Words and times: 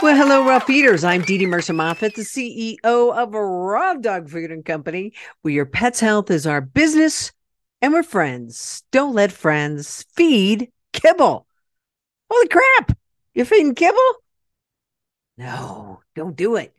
Well, 0.00 0.14
hello, 0.14 0.46
Raw 0.46 0.60
Feeders. 0.60 1.02
I'm 1.02 1.22
Dee 1.22 1.38
Dee 1.38 1.46
Mercer 1.46 1.72
Moffat, 1.72 2.14
the 2.14 2.22
CEO 2.22 2.78
of 2.84 3.34
Raw 3.34 3.94
Dog 3.94 4.28
Food 4.28 4.52
and 4.52 4.64
Company, 4.64 5.12
where 5.42 5.52
your 5.52 5.66
pet's 5.66 5.98
health 5.98 6.30
is 6.30 6.46
our 6.46 6.60
business 6.60 7.32
and 7.82 7.92
we're 7.92 8.04
friends. 8.04 8.84
Don't 8.92 9.16
let 9.16 9.32
friends 9.32 10.06
feed 10.14 10.70
kibble. 10.92 11.48
Holy 12.30 12.46
crap! 12.46 12.96
You're 13.34 13.44
feeding 13.44 13.74
kibble? 13.74 13.98
No, 15.36 16.00
don't 16.14 16.36
do 16.36 16.54
it. 16.54 16.72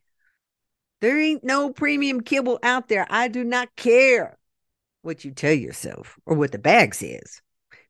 There 1.02 1.20
ain't 1.20 1.44
no 1.44 1.74
premium 1.74 2.22
kibble 2.22 2.60
out 2.64 2.88
there. 2.88 3.06
I 3.10 3.28
do 3.28 3.44
not 3.44 3.76
care 3.76 4.38
what 5.02 5.26
you 5.26 5.32
tell 5.32 5.54
yourself 5.54 6.18
or 6.26 6.38
what 6.38 6.54
the 6.54 6.58
bag 6.58 6.96
says. 6.96 7.42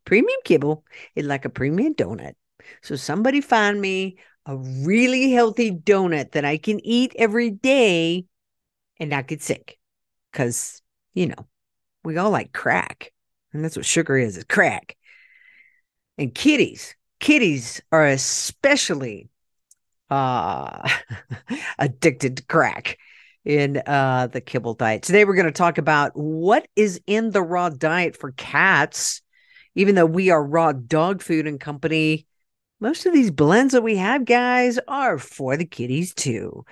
Premium 0.05 0.39
kibble 0.43 0.85
is 1.13 1.27
like 1.27 1.45
a 1.45 1.49
premium 1.49 1.93
donut. 1.93 2.33
So 2.81 2.95
somebody 2.95 3.41
find 3.41 3.79
me 3.79 4.17
a 4.49 4.57
really 4.57 5.31
healthy 5.31 5.71
donut 5.71 6.31
that 6.31 6.43
I 6.43 6.57
can 6.57 6.83
eat 6.83 7.15
every 7.19 7.51
day 7.51 8.25
and 8.99 9.11
not 9.11 9.27
get 9.27 9.43
sick. 9.43 9.77
Because, 10.31 10.81
you 11.13 11.27
know, 11.27 11.45
we 12.03 12.17
all 12.17 12.31
like 12.31 12.51
crack. 12.51 13.13
And 13.53 13.63
that's 13.63 13.75
what 13.75 13.85
sugar 13.85 14.17
is, 14.17 14.37
is 14.37 14.43
crack. 14.45 14.97
And 16.17 16.33
kitties, 16.33 16.95
kitties 17.19 17.79
are 17.91 18.07
especially 18.07 19.29
uh 20.09 20.89
addicted 21.77 22.37
to 22.37 22.43
crack 22.45 22.97
in 23.45 23.79
uh 23.85 24.27
the 24.31 24.41
kibble 24.41 24.73
diet. 24.73 25.03
Today 25.03 25.25
we're 25.25 25.35
going 25.35 25.45
to 25.45 25.51
talk 25.51 25.77
about 25.77 26.13
what 26.15 26.67
is 26.75 26.99
in 27.05 27.29
the 27.29 27.43
raw 27.43 27.69
diet 27.69 28.17
for 28.17 28.31
cats. 28.31 29.21
Even 29.75 29.93
though 29.93 30.07
we 30.07 30.31
are 30.31 30.43
raw 30.43 30.71
dog 30.71 31.21
food 31.21 31.45
and 31.45 31.59
company, 31.59 32.25
most 32.79 33.05
of 33.05 33.13
these 33.13 33.31
blends 33.31 33.73
that 33.73 33.83
we 33.83 33.97
have, 33.97 34.25
guys, 34.25 34.79
are 34.87 35.17
for 35.17 35.57
the 35.57 35.65
kitties 35.65 36.13
too. 36.13 36.65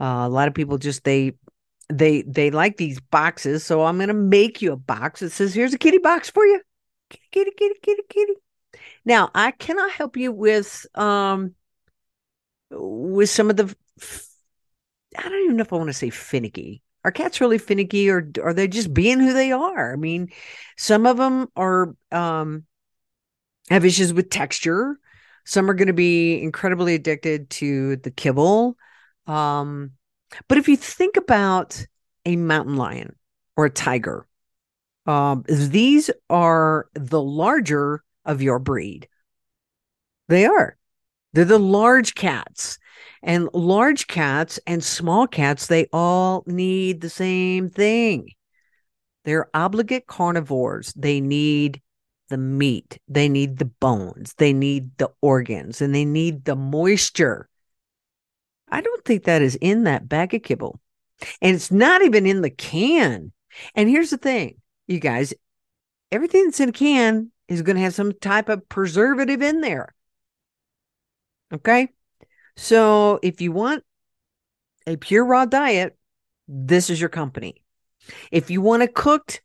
Uh, 0.00 0.24
a 0.24 0.28
lot 0.28 0.48
of 0.48 0.54
people 0.54 0.78
just 0.78 1.04
they 1.04 1.32
they 1.88 2.22
they 2.22 2.50
like 2.50 2.76
these 2.76 3.00
boxes, 3.00 3.64
so 3.64 3.84
I'm 3.84 3.98
gonna 3.98 4.14
make 4.14 4.60
you 4.60 4.72
a 4.72 4.76
box 4.76 5.20
that 5.20 5.30
says, 5.30 5.54
"Here's 5.54 5.74
a 5.74 5.78
kitty 5.78 5.98
box 5.98 6.28
for 6.28 6.44
you." 6.44 6.60
Kitty, 7.10 7.24
kitty, 7.30 7.50
kitty, 7.58 7.74
kitty, 7.82 8.02
kitty. 8.08 8.34
Now, 9.04 9.30
I 9.34 9.52
cannot 9.52 9.92
help 9.92 10.16
you 10.16 10.32
with 10.32 10.86
um 10.94 11.54
with 12.70 13.30
some 13.30 13.50
of 13.50 13.56
the. 13.56 13.74
I 15.16 15.22
don't 15.22 15.44
even 15.44 15.56
know 15.56 15.62
if 15.62 15.72
I 15.72 15.76
want 15.76 15.88
to 15.88 15.94
say 15.94 16.10
finicky. 16.10 16.82
Are 17.04 17.12
cats 17.12 17.40
really 17.40 17.58
finicky, 17.58 18.10
or 18.10 18.28
are 18.42 18.52
they 18.52 18.68
just 18.68 18.92
being 18.92 19.20
who 19.20 19.32
they 19.32 19.52
are? 19.52 19.92
I 19.92 19.96
mean, 19.96 20.28
some 20.76 21.06
of 21.06 21.16
them 21.16 21.46
are 21.56 21.94
um 22.10 22.64
have 23.70 23.84
issues 23.84 24.12
with 24.12 24.28
texture 24.28 24.98
some 25.46 25.70
are 25.70 25.74
going 25.74 25.86
to 25.86 25.94
be 25.94 26.42
incredibly 26.42 26.94
addicted 26.94 27.48
to 27.50 27.96
the 27.96 28.10
kibble. 28.10 28.76
Um, 29.26 29.92
but 30.48 30.58
if 30.58 30.68
you 30.68 30.76
think 30.76 31.16
about 31.16 31.86
a 32.24 32.36
mountain 32.36 32.76
lion 32.76 33.14
or 33.56 33.66
a 33.66 33.70
tiger, 33.70 34.26
um, 35.06 35.44
these 35.48 36.10
are 36.28 36.88
the 36.94 37.22
larger 37.22 38.02
of 38.24 38.42
your 38.42 38.58
breed. 38.58 39.08
They 40.28 40.46
are. 40.46 40.76
They're 41.32 41.44
the 41.44 41.58
large 41.58 42.14
cats. 42.14 42.78
And 43.22 43.48
large 43.52 44.08
cats 44.08 44.58
and 44.66 44.82
small 44.82 45.26
cats, 45.26 45.68
they 45.68 45.86
all 45.92 46.42
need 46.46 47.00
the 47.00 47.10
same 47.10 47.68
thing. 47.68 48.30
They're 49.24 49.48
obligate 49.54 50.06
carnivores. 50.06 50.92
They 50.94 51.20
need 51.20 51.82
the 52.28 52.38
meat, 52.38 52.98
they 53.08 53.28
need 53.28 53.58
the 53.58 53.64
bones, 53.64 54.34
they 54.38 54.52
need 54.52 54.96
the 54.98 55.10
organs, 55.20 55.80
and 55.80 55.94
they 55.94 56.04
need 56.04 56.44
the 56.44 56.56
moisture. 56.56 57.48
I 58.68 58.80
don't 58.80 59.04
think 59.04 59.24
that 59.24 59.42
is 59.42 59.56
in 59.56 59.84
that 59.84 60.08
bag 60.08 60.34
of 60.34 60.42
kibble. 60.42 60.80
And 61.40 61.54
it's 61.54 61.70
not 61.70 62.02
even 62.02 62.26
in 62.26 62.42
the 62.42 62.50
can. 62.50 63.32
And 63.74 63.88
here's 63.88 64.10
the 64.10 64.18
thing, 64.18 64.60
you 64.86 64.98
guys 64.98 65.32
everything 66.12 66.44
that's 66.44 66.60
in 66.60 66.68
a 66.68 66.72
can 66.72 67.30
is 67.48 67.62
going 67.62 67.76
to 67.76 67.82
have 67.82 67.94
some 67.94 68.12
type 68.12 68.48
of 68.48 68.68
preservative 68.68 69.42
in 69.42 69.60
there. 69.60 69.94
Okay. 71.52 71.88
So 72.56 73.18
if 73.22 73.40
you 73.40 73.52
want 73.52 73.84
a 74.86 74.96
pure 74.96 75.24
raw 75.24 75.44
diet, 75.44 75.96
this 76.48 76.90
is 76.90 77.00
your 77.00 77.08
company. 77.08 77.62
If 78.30 78.50
you 78.50 78.60
want 78.60 78.82
a 78.82 78.88
cooked 78.88 79.42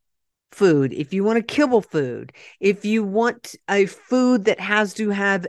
food, 0.51 0.93
if 0.93 1.13
you 1.13 1.23
want 1.23 1.39
a 1.39 1.43
kibble 1.43 1.81
food, 1.81 2.33
if 2.59 2.85
you 2.85 3.03
want 3.03 3.55
a 3.69 3.85
food 3.85 4.45
that 4.45 4.59
has 4.59 4.93
to 4.95 5.09
have 5.09 5.47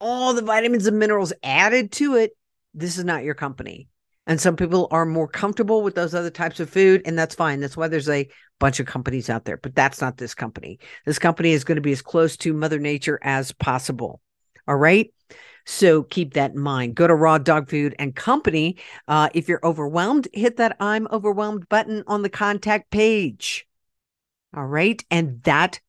all 0.00 0.34
the 0.34 0.42
vitamins 0.42 0.86
and 0.86 0.98
minerals 0.98 1.32
added 1.42 1.92
to 1.92 2.14
it, 2.16 2.32
this 2.74 2.98
is 2.98 3.04
not 3.04 3.24
your 3.24 3.34
company. 3.34 3.88
And 4.26 4.40
some 4.40 4.56
people 4.56 4.88
are 4.90 5.06
more 5.06 5.26
comfortable 5.26 5.82
with 5.82 5.94
those 5.94 6.14
other 6.14 6.30
types 6.30 6.60
of 6.60 6.68
food, 6.68 7.02
and 7.06 7.18
that's 7.18 7.34
fine. 7.34 7.60
That's 7.60 7.76
why 7.76 7.88
there's 7.88 8.10
a 8.10 8.28
bunch 8.58 8.78
of 8.78 8.86
companies 8.86 9.30
out 9.30 9.46
there, 9.46 9.56
but 9.56 9.74
that's 9.74 10.00
not 10.00 10.18
this 10.18 10.34
company. 10.34 10.78
This 11.06 11.18
company 11.18 11.52
is 11.52 11.64
going 11.64 11.76
to 11.76 11.82
be 11.82 11.92
as 11.92 12.02
close 12.02 12.36
to 12.38 12.52
Mother 12.52 12.78
Nature 12.78 13.18
as 13.22 13.52
possible. 13.52 14.20
All 14.66 14.76
right. 14.76 15.12
So 15.64 16.02
keep 16.02 16.34
that 16.34 16.52
in 16.52 16.60
mind. 16.60 16.94
Go 16.94 17.06
to 17.06 17.14
Raw 17.14 17.38
Dog 17.38 17.68
Food 17.68 17.94
and 17.98 18.14
Company. 18.14 18.78
Uh, 19.06 19.28
if 19.34 19.48
you're 19.48 19.64
overwhelmed, 19.64 20.28
hit 20.32 20.56
that 20.56 20.76
I'm 20.80 21.06
overwhelmed 21.10 21.68
button 21.68 22.04
on 22.06 22.22
the 22.22 22.30
contact 22.30 22.90
page. 22.90 23.67
All 24.56 24.66
right. 24.66 25.04
And 25.10 25.42
that 25.42 25.80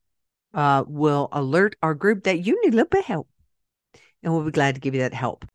uh, 0.53 0.84
will 0.88 1.30
alert 1.31 1.75
our 1.81 1.94
group 1.94 2.24
that 2.24 2.46
you 2.46 2.59
need 2.64 2.74
a 2.74 2.78
little 2.78 2.90
bit 2.90 3.00
of 3.00 3.06
help. 3.06 3.28
And 4.24 4.34
we'll 4.34 4.44
be 4.44 4.52
glad 4.52 4.75
to 4.75 4.81
give 4.81 4.94
you 4.94 5.02
that 5.02 5.14
help. 5.14 5.46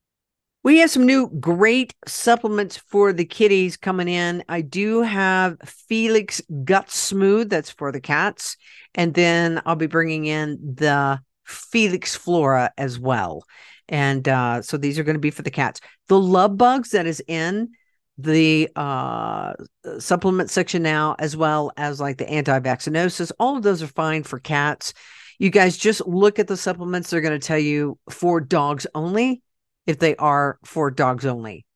We 0.63 0.79
have 0.79 0.91
some 0.91 1.05
new 1.05 1.29
great 1.29 1.95
supplements 2.07 2.79
for 2.79 3.13
the 3.13 3.27
kitties 3.27 3.77
coming 3.77 4.09
in. 4.09 4.43
I 4.49 4.63
do 4.63 5.03
have 5.03 5.59
Felix 5.63 6.41
Gut 6.65 6.91
Smooth, 6.91 7.51
that's 7.51 7.71
for 7.71 7.93
the 7.93 8.01
cats. 8.01 8.57
And 8.95 9.13
then 9.13 9.61
I'll 9.67 9.77
be 9.77 9.87
bringing 9.87 10.25
in 10.25 10.59
the 10.77 11.21
Felix 11.45 12.17
Flora 12.17 12.73
as 12.79 12.99
well. 12.99 13.45
And 13.91 14.27
uh, 14.27 14.63
so 14.63 14.79
these 14.79 14.99
are 14.99 15.05
going 15.05 15.17
to 15.17 15.21
be 15.21 15.31
for 15.31 15.43
the 15.43 15.51
cats. 15.51 15.83
The 16.09 16.19
love 16.19 16.57
bugs 16.57 16.93
that 16.93 17.07
is 17.07 17.23
in 17.29 17.73
the 18.19 18.69
uh, 18.77 19.55
supplement 19.99 20.51
section 20.51 20.83
now, 20.83 21.17
as 21.19 21.37
well 21.37 21.73
as 21.77 22.01
like 22.01 22.19
the 22.19 22.29
anti 22.29 22.59
vaccinosis. 22.61 23.33
All 23.39 23.57
of 23.57 23.63
those 23.63 23.83
are 23.83 23.89
fine 23.89 24.23
for 24.23 24.39
cats. 24.39 24.95
You 25.39 25.51
guys 25.51 25.77
just 25.77 26.07
look 26.07 26.39
at 26.39 26.47
the 26.47 26.57
supplements. 26.57 27.11
They're 27.11 27.21
going 27.21 27.39
to 27.39 27.45
tell 27.45 27.59
you 27.59 27.99
for 28.09 28.41
dogs 28.41 28.87
only 28.95 29.43
if 29.87 29.99
they 29.99 30.15
are 30.17 30.59
for 30.65 30.91
dogs 30.91 31.27
only. 31.27 31.67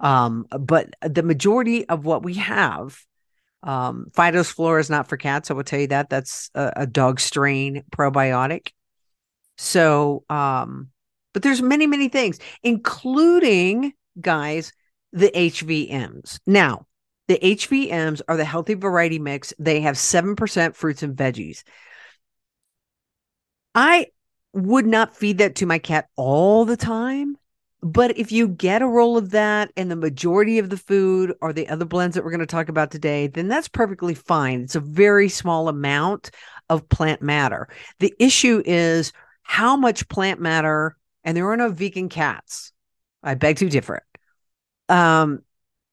Um, 0.00 0.46
but 0.50 0.90
the 1.02 1.24
majority 1.24 1.88
of 1.88 2.04
what 2.04 2.22
we 2.22 2.34
have, 2.34 2.98
um, 3.64 4.06
Fido's 4.14 4.50
Flora 4.50 4.80
is 4.80 4.90
not 4.90 5.08
for 5.08 5.16
cats. 5.16 5.50
I 5.50 5.54
will 5.54 5.64
tell 5.64 5.80
you 5.80 5.88
that. 5.88 6.08
That's 6.08 6.50
a, 6.54 6.72
a 6.76 6.86
dog 6.86 7.18
strain 7.18 7.82
probiotic. 7.90 8.68
So, 9.56 10.24
um, 10.30 10.90
but 11.34 11.42
there's 11.42 11.60
many, 11.60 11.88
many 11.88 12.08
things, 12.08 12.38
including 12.62 13.92
guys 14.20 14.72
the 15.12 15.30
HVMs. 15.34 16.40
Now, 16.46 16.86
the 17.28 17.38
HVMs 17.42 18.22
are 18.28 18.36
the 18.36 18.44
healthy 18.44 18.74
variety 18.74 19.18
mix. 19.18 19.52
They 19.58 19.80
have 19.80 19.96
7% 19.96 20.74
fruits 20.74 21.02
and 21.02 21.16
veggies. 21.16 21.62
I 23.74 24.06
would 24.54 24.86
not 24.86 25.14
feed 25.14 25.38
that 25.38 25.56
to 25.56 25.66
my 25.66 25.78
cat 25.78 26.08
all 26.16 26.64
the 26.64 26.76
time. 26.76 27.36
But 27.80 28.18
if 28.18 28.32
you 28.32 28.48
get 28.48 28.82
a 28.82 28.88
roll 28.88 29.16
of 29.16 29.30
that 29.30 29.70
and 29.76 29.88
the 29.88 29.96
majority 29.96 30.58
of 30.58 30.68
the 30.68 30.76
food 30.76 31.34
are 31.40 31.52
the 31.52 31.68
other 31.68 31.84
blends 31.84 32.14
that 32.14 32.24
we're 32.24 32.32
going 32.32 32.40
to 32.40 32.46
talk 32.46 32.68
about 32.68 32.90
today, 32.90 33.28
then 33.28 33.46
that's 33.46 33.68
perfectly 33.68 34.14
fine. 34.14 34.62
It's 34.62 34.74
a 34.74 34.80
very 34.80 35.28
small 35.28 35.68
amount 35.68 36.32
of 36.68 36.88
plant 36.88 37.22
matter. 37.22 37.68
The 38.00 38.12
issue 38.18 38.62
is 38.66 39.12
how 39.42 39.76
much 39.76 40.08
plant 40.08 40.40
matter, 40.40 40.96
and 41.22 41.36
there 41.36 41.48
are 41.48 41.56
no 41.56 41.70
vegan 41.70 42.08
cats. 42.08 42.72
I 43.22 43.34
beg 43.34 43.58
to 43.58 43.68
differ 43.68 44.02
um, 44.88 45.40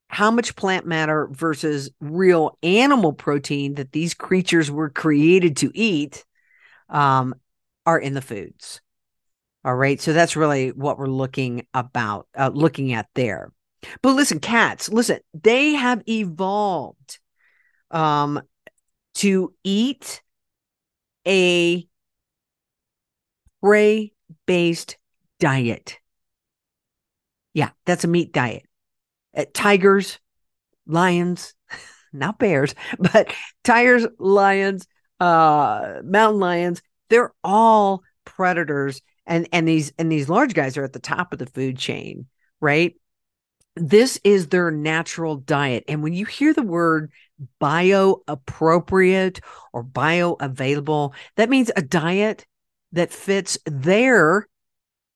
how 0.07 0.31
much 0.31 0.55
plant 0.55 0.85
matter 0.85 1.27
versus 1.31 1.89
real 1.99 2.57
animal 2.63 3.13
protein 3.13 3.75
that 3.75 3.91
these 3.91 4.13
creatures 4.13 4.71
were 4.71 4.89
created 4.89 5.57
to 5.57 5.71
eat 5.73 6.25
um, 6.89 7.35
are 7.85 7.99
in 7.99 8.13
the 8.13 8.21
foods. 8.21 8.81
All 9.63 9.75
right. 9.75 9.99
So 9.99 10.13
that's 10.13 10.35
really 10.35 10.69
what 10.69 10.99
we're 10.99 11.07
looking 11.07 11.65
about, 11.73 12.27
uh, 12.37 12.51
looking 12.53 12.93
at 12.93 13.07
there. 13.15 13.51
But 14.01 14.13
listen, 14.13 14.39
cats, 14.39 14.89
listen, 14.89 15.19
they 15.33 15.73
have 15.73 16.03
evolved 16.07 17.19
um, 17.91 18.41
to 19.15 19.53
eat 19.63 20.21
a 21.27 21.87
prey 23.61 24.13
based 24.45 24.97
diet. 25.39 25.99
Yeah, 27.53 27.71
that's 27.85 28.03
a 28.03 28.07
meat 28.07 28.31
diet. 28.31 28.65
Uh, 29.35 29.45
tigers, 29.53 30.19
lions, 30.87 31.53
not 32.13 32.39
bears, 32.39 32.75
but 32.99 33.33
tigers, 33.63 34.07
lions, 34.19 34.87
uh, 35.19 36.01
mountain 36.03 36.39
lions, 36.39 36.81
they're 37.09 37.33
all 37.43 38.03
predators. 38.25 39.01
And, 39.25 39.47
and 39.51 39.67
these 39.67 39.91
and 39.97 40.11
these 40.11 40.29
large 40.29 40.53
guys 40.53 40.77
are 40.77 40.83
at 40.83 40.93
the 40.93 40.99
top 40.99 41.33
of 41.33 41.39
the 41.39 41.47
food 41.47 41.77
chain, 41.77 42.27
right? 42.61 42.95
This 43.75 44.19
is 44.23 44.47
their 44.47 44.71
natural 44.71 45.35
diet. 45.35 45.83
And 45.87 46.03
when 46.03 46.13
you 46.13 46.25
hear 46.25 46.53
the 46.53 46.63
word 46.63 47.11
bio 47.59 48.21
appropriate 48.27 49.41
or 49.73 49.83
bioavailable, 49.83 51.13
that 51.35 51.49
means 51.49 51.71
a 51.75 51.81
diet 51.81 52.45
that 52.91 53.11
fits 53.11 53.57
their 53.65 54.47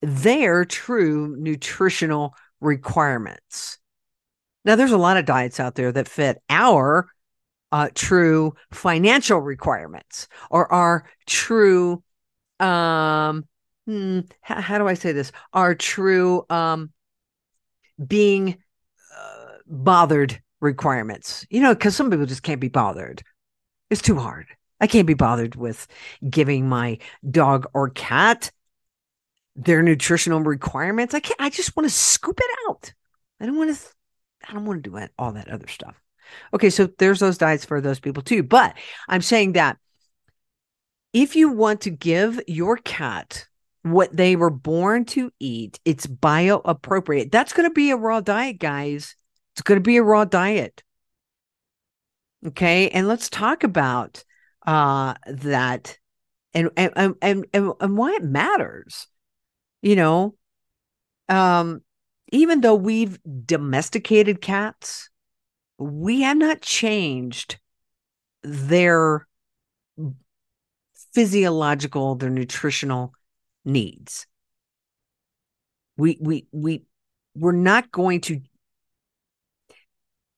their 0.02 0.66
true 0.66 1.36
nutritional 1.38 2.34
requirements. 2.62 3.79
Now, 4.66 4.76
there's 4.76 4.92
a 4.92 4.98
lot 4.98 5.18
of 5.18 5.26
diets 5.26 5.60
out 5.60 5.76
there 5.76 5.92
that 5.92 6.08
fit 6.08 6.42
our 6.50 7.10
uh, 7.72 7.90
true 7.94 8.54
financial 8.72 9.40
requirements 9.40 10.28
or 10.50 10.72
our 10.72 11.06
true, 11.26 12.04
um, 12.60 13.48
hmm, 13.86 14.22
how, 14.42 14.62
how, 14.62 14.78
do 14.78 14.88
I 14.88 14.96
say 14.96 15.12
this? 15.12 15.32
Our 15.54 15.76
true 15.76 16.46
um, 16.50 16.92
being 18.06 18.58
uh, 19.18 19.46
bothered 19.68 20.42
requirements. 20.60 21.46
You 21.50 21.62
know, 21.62 21.74
because 21.74 21.96
some 21.96 22.10
people 22.10 22.26
just 22.26 22.44
can't 22.44 22.62
be 22.62 22.70
bothered. 22.70 23.24
It's 23.90 24.02
too 24.02 24.18
hard. 24.18 24.48
I 24.82 24.88
can't 24.88 25.08
be 25.08 25.14
bothered 25.14 25.56
with 25.56 25.88
giving 26.30 26.68
my 26.68 27.00
dog 27.30 27.68
or 27.74 27.90
cat 27.90 28.52
their 29.56 29.84
nutritional 29.84 30.42
requirements. 30.42 31.14
I 31.14 31.20
can't. 31.20 31.40
I 31.40 31.50
just 31.50 31.76
want 31.76 31.88
to 31.88 31.94
scoop 31.94 32.40
it 32.40 32.58
out. 32.70 32.94
I 33.40 33.46
don't 33.46 33.58
want 33.58 33.76
to. 33.76 33.82
I 34.50 34.54
don't 34.54 34.66
want 34.66 34.84
to 34.84 34.90
do 34.90 35.08
all 35.18 35.34
that 35.34 35.50
other 35.50 35.68
stuff. 35.68 35.96
Okay, 36.54 36.70
so 36.70 36.90
there's 36.98 37.20
those 37.20 37.38
diets 37.38 37.66
for 37.66 37.82
those 37.82 38.00
people 38.00 38.24
too. 38.24 38.44
But 38.44 38.76
I'm 39.08 39.22
saying 39.22 39.54
that 39.54 39.78
if 41.14 41.36
you 41.36 41.50
want 41.52 41.82
to 41.82 41.90
give 41.90 42.42
your 42.48 42.78
cat 42.78 43.48
what 43.84 44.16
they 44.16 44.36
were 44.36 44.50
born 44.50 45.06
to 45.06 45.32
eat, 45.40 45.80
it's 45.86 46.06
bio 46.06 46.62
appropriate. 46.66 47.32
That's 47.32 47.54
going 47.54 47.70
to 47.70 47.74
be 47.74 47.92
a 47.92 47.96
raw 47.96 48.20
diet, 48.22 48.60
guys. 48.60 49.16
It's 49.54 49.62
going 49.62 49.78
to 49.78 49.84
be 49.84 49.98
a 49.98 50.04
raw 50.04 50.26
diet. 50.26 50.84
Okay, 52.46 52.90
and 52.90 53.08
let's 53.08 53.30
talk 53.30 53.64
about 53.64 54.24
uh 54.66 55.14
that 55.28 55.98
and 56.54 56.70
and 56.76 56.92
and 56.96 57.16
and, 57.22 57.46
and 57.54 57.98
why 57.98 58.12
it 58.12 58.24
matters 58.24 59.08
you 59.82 59.96
know 59.96 60.36
um 61.30 61.82
even 62.32 62.62
though 62.62 62.76
we've 62.76 63.20
domesticated 63.46 64.42
cats 64.42 65.10
we 65.78 66.22
have 66.22 66.38
not 66.38 66.62
changed 66.62 67.60
their 68.44 69.28
physiological 71.14 72.16
their 72.16 72.30
nutritional 72.30 73.14
needs 73.66 74.28
we 75.98 76.18
we 76.22 76.48
we 76.52 76.84
we're 77.36 77.52
not 77.52 77.92
going 77.92 78.22
to 78.22 78.42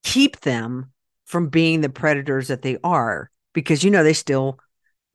keep 0.04 0.40
them 0.42 0.92
from 1.26 1.48
being 1.48 1.82
the 1.82 1.90
predators 1.90 2.48
that 2.48 2.62
they 2.62 2.78
are 2.84 3.30
because 3.54 3.84
you 3.84 3.92
know 3.92 4.04
they 4.04 4.14
still 4.14 4.60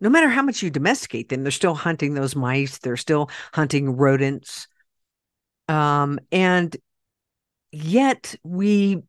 no 0.01 0.11
matter 0.11 0.29
how 0.29 0.43
much 0.43 0.63
you 0.63 0.71
domesticate 0.71 1.29
them, 1.29 1.43
they're 1.43 1.51
still 1.51 1.75
hunting 1.75 2.15
those 2.15 2.37
mice, 2.37 2.79
they're 2.79 2.97
still 2.97 3.31
hunting 3.53 3.97
rodents. 3.97 4.69
Um, 5.69 6.19
and 6.31 6.77
yet 7.73 8.35
we 8.45 9.03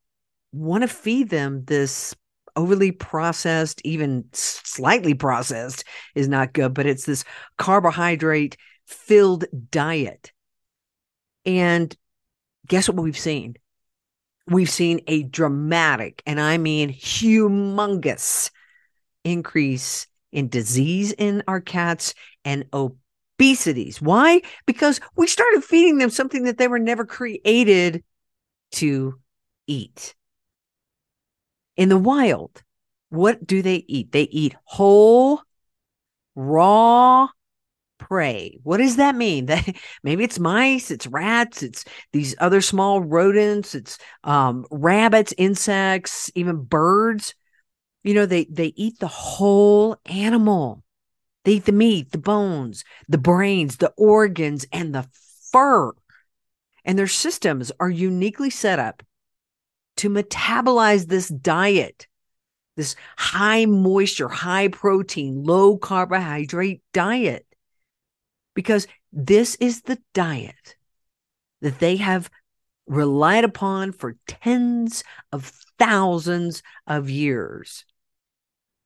want 0.52 0.82
to 0.82 0.88
feed 0.88 1.30
them 1.30 1.64
this 1.66 2.16
overly 2.56 2.92
processed, 2.92 3.82
even 3.84 4.26
slightly 4.34 5.14
processed 5.14 5.84
is 6.16 6.28
not 6.28 6.54
good, 6.54 6.74
but 6.74 6.88
it's 6.88 7.06
this 7.06 7.24
carbohydrate 7.58 8.58
filled 8.86 9.46
diet. 9.70 10.32
And 11.46 11.96
guess 12.68 12.90
what 12.90 13.02
we've 13.02 13.18
seen? 13.18 13.56
We've 14.48 14.70
seen 14.70 15.02
a 15.08 15.24
dramatic, 15.24 16.24
and 16.26 16.40
I 16.40 16.58
mean 16.58 16.92
humongous 16.92 18.50
increase 19.24 20.08
in 20.32 20.50
disease 20.50 21.12
in 21.12 21.44
our 21.48 21.62
cats 21.62 22.14
and 22.46 22.66
obesities. 23.38 24.02
Why? 24.02 24.42
Because 24.66 25.00
we 25.16 25.28
started 25.28 25.64
feeding 25.64 25.98
them 25.98 26.10
something 26.10 26.44
that 26.44 26.58
they 26.58 26.68
were 26.68 26.80
never 26.80 27.06
created 27.06 28.04
to 28.74 29.20
eat. 29.68 30.16
In 31.76 31.90
the 31.90 31.98
wild, 31.98 32.64
what 33.10 33.46
do 33.46 33.62
they 33.62 33.86
eat? 33.88 34.12
They 34.12 34.24
eat 34.24 34.56
whole, 34.66 35.42
raw 36.36 37.28
prey. 37.98 38.58
What 38.64 38.78
does 38.78 38.98
that 38.98 39.16
mean? 39.16 39.48
That 39.48 39.76
maybe 40.04 40.24
it's 40.24 40.40
mice, 40.40 40.92
it's 40.92 41.08
rats, 41.08 41.64
it's 41.64 41.86
these 42.14 42.36
other 42.40 42.62
small 42.62 43.02
rodents, 43.02 43.76
it's 43.76 43.98
um, 44.24 44.66
rabbits, 44.72 45.34
insects, 45.38 46.32
even 46.36 46.64
birds. 46.64 47.36
You 48.04 48.14
know, 48.14 48.26
they 48.26 48.46
they 48.46 48.74
eat 48.76 49.00
the 49.00 49.08
whole 49.08 49.98
animal. 50.06 50.84
They 51.48 51.54
eat 51.54 51.66
the 51.66 51.72
meat, 51.72 52.12
the 52.12 52.18
bones, 52.18 52.84
the 53.08 53.18
brains, 53.18 53.78
the 53.78 53.94
organs, 53.96 54.66
and 54.74 54.94
the 54.94 55.08
fur. 55.50 55.94
And 56.84 57.00
their 57.00 57.08
systems 57.08 57.72
are 57.80 57.90
uniquely 57.90 58.50
set 58.50 58.80
up 58.80 59.02
to 59.96 60.10
metabolize 60.10 61.08
this 61.08 61.30
diet, 61.30 62.06
this 62.76 62.98
high 63.18 63.66
moisture, 63.66 64.28
high 64.28 64.68
protein, 64.68 65.46
low 65.46 65.78
carbohydrate 65.78 66.82
diet. 66.92 67.46
Because 68.54 68.86
this 69.14 69.56
is 69.56 69.84
the 69.84 70.00
diet 70.14 70.76
that 71.62 71.80
they 71.80 71.96
have 71.96 72.30
relied 72.88 73.46
upon 73.46 73.94
for 73.94 74.18
tens 74.28 75.02
of 75.32 75.54
thousands 75.80 76.62
of 76.86 77.10
years. 77.10 77.86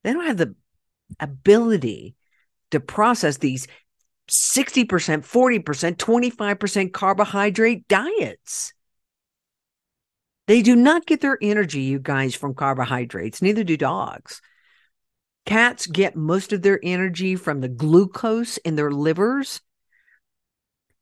They 0.04 0.12
don't 0.12 0.26
have 0.26 0.36
the 0.36 0.54
ability 1.18 2.14
to 2.72 2.80
process 2.80 3.38
these 3.38 3.66
60%, 4.28 4.86
40%, 4.86 5.96
25% 5.96 6.92
carbohydrate 6.92 7.86
diets. 7.88 8.72
They 10.48 10.62
do 10.62 10.74
not 10.74 11.06
get 11.06 11.20
their 11.20 11.38
energy, 11.40 11.82
you 11.82 11.98
guys, 11.98 12.34
from 12.34 12.54
carbohydrates. 12.54 13.42
Neither 13.42 13.64
do 13.64 13.76
dogs. 13.76 14.40
Cats 15.44 15.86
get 15.86 16.16
most 16.16 16.52
of 16.52 16.62
their 16.62 16.80
energy 16.82 17.36
from 17.36 17.60
the 17.60 17.68
glucose 17.68 18.58
in 18.58 18.76
their 18.76 18.90
livers 18.90 19.60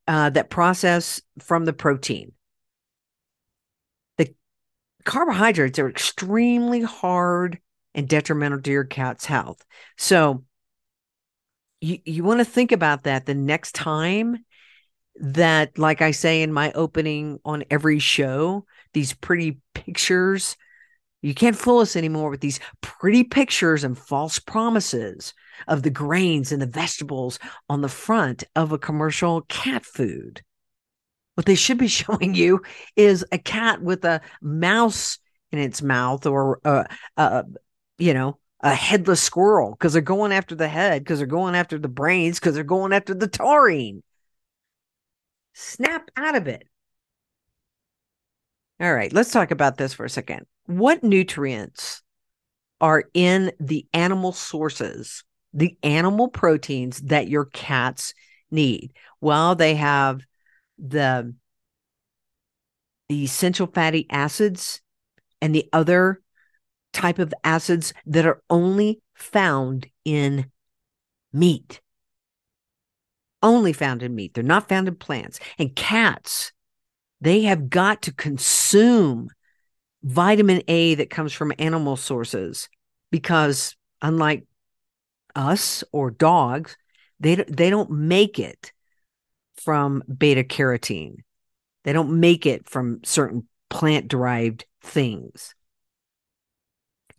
uh, 0.06 0.30
that 0.30 0.50
process 0.50 1.20
from 1.38 1.64
the 1.64 1.72
protein. 1.72 2.32
The 4.18 4.34
carbohydrates 5.04 5.78
are 5.78 5.88
extremely 5.88 6.82
hard 6.82 7.60
and 7.94 8.08
detrimental 8.08 8.60
to 8.62 8.70
your 8.70 8.84
cat's 8.84 9.26
health. 9.26 9.64
So 9.98 10.44
you, 11.80 11.98
you 12.04 12.24
want 12.24 12.40
to 12.40 12.44
think 12.44 12.72
about 12.72 13.04
that 13.04 13.26
the 13.26 13.34
next 13.34 13.74
time 13.74 14.44
that, 15.16 15.78
like 15.78 16.02
I 16.02 16.12
say 16.12 16.42
in 16.42 16.52
my 16.52 16.72
opening 16.72 17.38
on 17.44 17.64
every 17.70 17.98
show, 17.98 18.64
these 18.92 19.12
pretty 19.12 19.58
pictures. 19.74 20.56
You 21.22 21.34
can't 21.34 21.56
fool 21.56 21.80
us 21.80 21.96
anymore 21.96 22.30
with 22.30 22.40
these 22.40 22.60
pretty 22.80 23.24
pictures 23.24 23.84
and 23.84 23.98
false 23.98 24.38
promises 24.38 25.34
of 25.68 25.82
the 25.82 25.90
grains 25.90 26.52
and 26.52 26.62
the 26.62 26.66
vegetables 26.66 27.38
on 27.68 27.82
the 27.82 27.88
front 27.88 28.44
of 28.56 28.72
a 28.72 28.78
commercial 28.78 29.42
cat 29.42 29.84
food. 29.84 30.42
What 31.34 31.46
they 31.46 31.54
should 31.54 31.78
be 31.78 31.88
showing 31.88 32.34
you 32.34 32.62
is 32.96 33.24
a 33.32 33.38
cat 33.38 33.82
with 33.82 34.04
a 34.04 34.22
mouse 34.40 35.18
in 35.52 35.58
its 35.58 35.82
mouth 35.82 36.26
or 36.26 36.60
a, 36.64 36.86
a, 37.16 37.44
you 37.98 38.14
know, 38.14 38.38
a 38.62 38.74
headless 38.74 39.22
squirrel 39.22 39.70
because 39.70 39.92
they're 39.92 40.02
going 40.02 40.32
after 40.32 40.54
the 40.54 40.68
head, 40.68 41.02
because 41.02 41.18
they're 41.18 41.26
going 41.26 41.54
after 41.54 41.78
the 41.78 41.88
brains, 41.88 42.38
because 42.38 42.54
they're 42.54 42.64
going 42.64 42.92
after 42.92 43.14
the 43.14 43.26
taurine. 43.26 44.02
Snap 45.54 46.10
out 46.16 46.36
of 46.36 46.46
it. 46.46 46.66
All 48.80 48.92
right, 48.92 49.12
let's 49.12 49.30
talk 49.30 49.50
about 49.50 49.76
this 49.76 49.92
for 49.92 50.04
a 50.04 50.10
second. 50.10 50.46
What 50.66 51.02
nutrients 51.02 52.02
are 52.80 53.04
in 53.12 53.52
the 53.60 53.86
animal 53.92 54.32
sources, 54.32 55.24
the 55.52 55.76
animal 55.82 56.28
proteins 56.28 57.00
that 57.02 57.28
your 57.28 57.46
cats 57.46 58.14
need? 58.50 58.92
Well, 59.20 59.54
they 59.54 59.74
have 59.74 60.22
the, 60.78 61.34
the 63.08 63.24
essential 63.24 63.66
fatty 63.66 64.06
acids 64.08 64.80
and 65.42 65.54
the 65.54 65.68
other 65.72 66.20
type 66.92 67.18
of 67.18 67.34
acids 67.44 67.92
that 68.06 68.26
are 68.26 68.42
only 68.50 69.00
found 69.14 69.88
in 70.04 70.50
meat. 71.32 71.80
Only 73.42 73.72
found 73.72 74.02
in 74.02 74.14
meat. 74.14 74.34
They're 74.34 74.44
not 74.44 74.68
found 74.68 74.88
in 74.88 74.96
plants. 74.96 75.40
And 75.58 75.74
cats, 75.74 76.52
they 77.20 77.42
have 77.42 77.70
got 77.70 78.02
to 78.02 78.12
consume 78.12 79.28
vitamin 80.02 80.62
A 80.68 80.94
that 80.96 81.10
comes 81.10 81.32
from 81.32 81.52
animal 81.58 81.96
sources 81.96 82.68
because 83.10 83.76
unlike 84.02 84.46
us 85.34 85.84
or 85.92 86.10
dogs, 86.10 86.76
they 87.18 87.36
they 87.36 87.70
don't 87.70 87.90
make 87.90 88.38
it 88.38 88.72
from 89.62 90.02
beta 90.16 90.42
carotene. 90.42 91.16
They 91.84 91.92
don't 91.92 92.20
make 92.20 92.46
it 92.46 92.68
from 92.68 93.00
certain 93.04 93.46
plant 93.68 94.08
derived 94.08 94.64
things. 94.82 95.54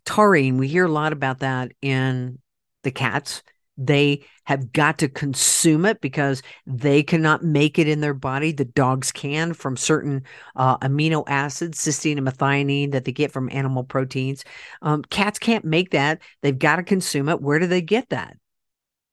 Taurine, 0.04 0.58
we 0.58 0.68
hear 0.68 0.84
a 0.84 0.90
lot 0.90 1.12
about 1.12 1.40
that 1.40 1.72
in 1.80 2.38
the 2.82 2.90
cats 2.90 3.42
they 3.78 4.24
have 4.44 4.72
got 4.72 4.98
to 4.98 5.08
consume 5.08 5.84
it 5.84 6.00
because 6.00 6.42
they 6.66 7.02
cannot 7.02 7.42
make 7.42 7.78
it 7.78 7.88
in 7.88 8.00
their 8.00 8.14
body. 8.14 8.52
The 8.52 8.64
dogs 8.64 9.12
can 9.12 9.54
from 9.54 9.76
certain 9.76 10.24
uh, 10.56 10.78
amino 10.78 11.24
acids, 11.26 11.78
cysteine 11.78 12.18
and 12.18 12.26
methionine 12.26 12.92
that 12.92 13.04
they 13.04 13.12
get 13.12 13.32
from 13.32 13.48
animal 13.50 13.84
proteins. 13.84 14.44
Um, 14.82 15.02
cats 15.02 15.38
can't 15.38 15.64
make 15.64 15.90
that. 15.90 16.20
They've 16.42 16.58
got 16.58 16.76
to 16.76 16.82
consume 16.82 17.28
it. 17.28 17.40
Where 17.40 17.58
do 17.58 17.66
they 17.66 17.82
get 17.82 18.10
that? 18.10 18.36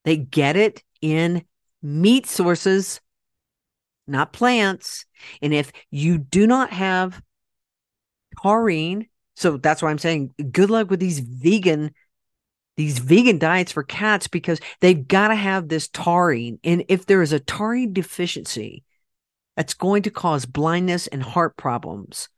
They 0.04 0.18
get 0.18 0.56
it 0.58 0.84
in 1.02 1.46
meat 1.82 2.28
sources, 2.28 3.00
not 4.08 4.34
plants. 4.34 5.06
And 5.42 5.54
if 5.54 5.72
you 5.90 6.18
do 6.18 6.48
not 6.48 6.72
have 6.72 7.22
taurine, 8.42 9.08
so 9.40 9.56
that's 9.56 9.82
why 9.82 9.90
I'm 9.90 9.98
saying 9.98 10.34
good 10.52 10.70
luck 10.70 10.90
with 10.90 11.00
these 11.00 11.20
vegan 11.20 11.92
these 12.76 13.00
vegan 13.00 13.40
diets 13.40 13.72
for 13.72 13.84
cats 13.84 14.28
because 14.28 14.60
they've 14.82 15.08
got 15.08 15.30
to 15.30 15.36
have 15.36 15.68
this 15.68 15.88
taurine. 15.90 16.60
And 16.64 16.86
if 16.88 17.06
there 17.06 17.22
is 17.22 17.34
a 17.34 17.40
taurine 17.40 17.92
deficiency, 17.92 18.84
that's 19.56 19.74
going 19.74 20.04
to 20.04 20.12
cause 20.12 20.46
blindness 20.46 21.08
and 21.08 21.22
heart 21.22 21.58
problems. 21.58 22.30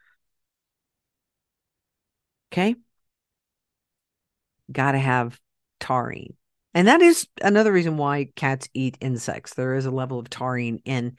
Okay. 2.52 2.76
Got 4.72 4.94
to 4.94 5.00
have 5.00 5.40
taurine. 5.80 6.36
And 6.74 6.88
that 6.88 7.02
is 7.02 7.28
another 7.42 7.72
reason 7.72 7.98
why 7.98 8.30
cats 8.36 8.68
eat 8.74 8.98
insects. 9.02 9.54
There 9.54 9.76
is 9.76 9.86
a 9.86 9.92
level 9.92 10.18
of 10.18 10.30
taurine 10.30 10.82
in 10.86 11.18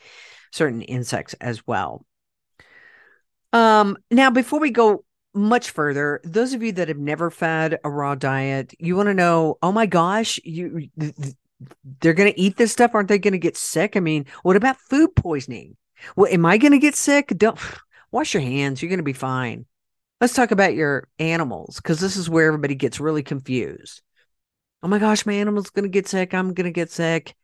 certain 0.50 0.82
insects 0.82 1.34
as 1.40 1.64
well. 1.66 2.04
Um, 3.52 3.98
now, 4.10 4.30
before 4.30 4.58
we 4.58 4.70
go 4.70 5.04
much 5.34 5.70
further, 5.70 6.20
those 6.24 6.52
of 6.52 6.62
you 6.62 6.72
that 6.72 6.88
have 6.88 6.98
never 6.98 7.30
fed 7.30 7.78
a 7.84 7.90
raw 7.90 8.14
diet, 8.14 8.74
you 8.78 8.96
want 8.96 9.08
to 9.08 9.14
know, 9.14 9.58
oh 9.62 9.72
my 9.72 9.86
gosh, 9.86 10.38
you 10.44 10.88
they're 12.00 12.14
going 12.14 12.32
to 12.32 12.40
eat 12.40 12.56
this 12.56 12.72
stuff, 12.72 12.94
aren't 12.94 13.08
they 13.08 13.18
going 13.18 13.32
to 13.32 13.38
get 13.38 13.56
sick? 13.56 13.96
I 13.96 14.00
mean, 14.00 14.26
what 14.42 14.56
about 14.56 14.80
food 14.80 15.14
poisoning? 15.14 15.76
Well, 16.16 16.32
am 16.32 16.44
I 16.44 16.58
going 16.58 16.72
to 16.72 16.78
get 16.78 16.96
sick? 16.96 17.32
Don't 17.36 17.58
wash 18.10 18.34
your 18.34 18.42
hands. 18.42 18.82
You're 18.82 18.88
going 18.88 18.98
to 18.98 19.04
be 19.04 19.12
fine. 19.12 19.66
Let's 20.20 20.34
talk 20.34 20.50
about 20.50 20.74
your 20.74 21.08
animals 21.18 21.76
because 21.76 22.00
this 22.00 22.16
is 22.16 22.30
where 22.30 22.46
everybody 22.46 22.74
gets 22.74 23.00
really 23.00 23.22
confused. 23.22 24.02
Oh 24.82 24.88
my 24.88 24.98
gosh, 24.98 25.26
my 25.26 25.32
animal's 25.32 25.70
going 25.70 25.84
to 25.84 25.88
get 25.88 26.08
sick. 26.08 26.34
I'm 26.34 26.54
going 26.54 26.64
to 26.64 26.72
get 26.72 26.90
sick. 26.90 27.34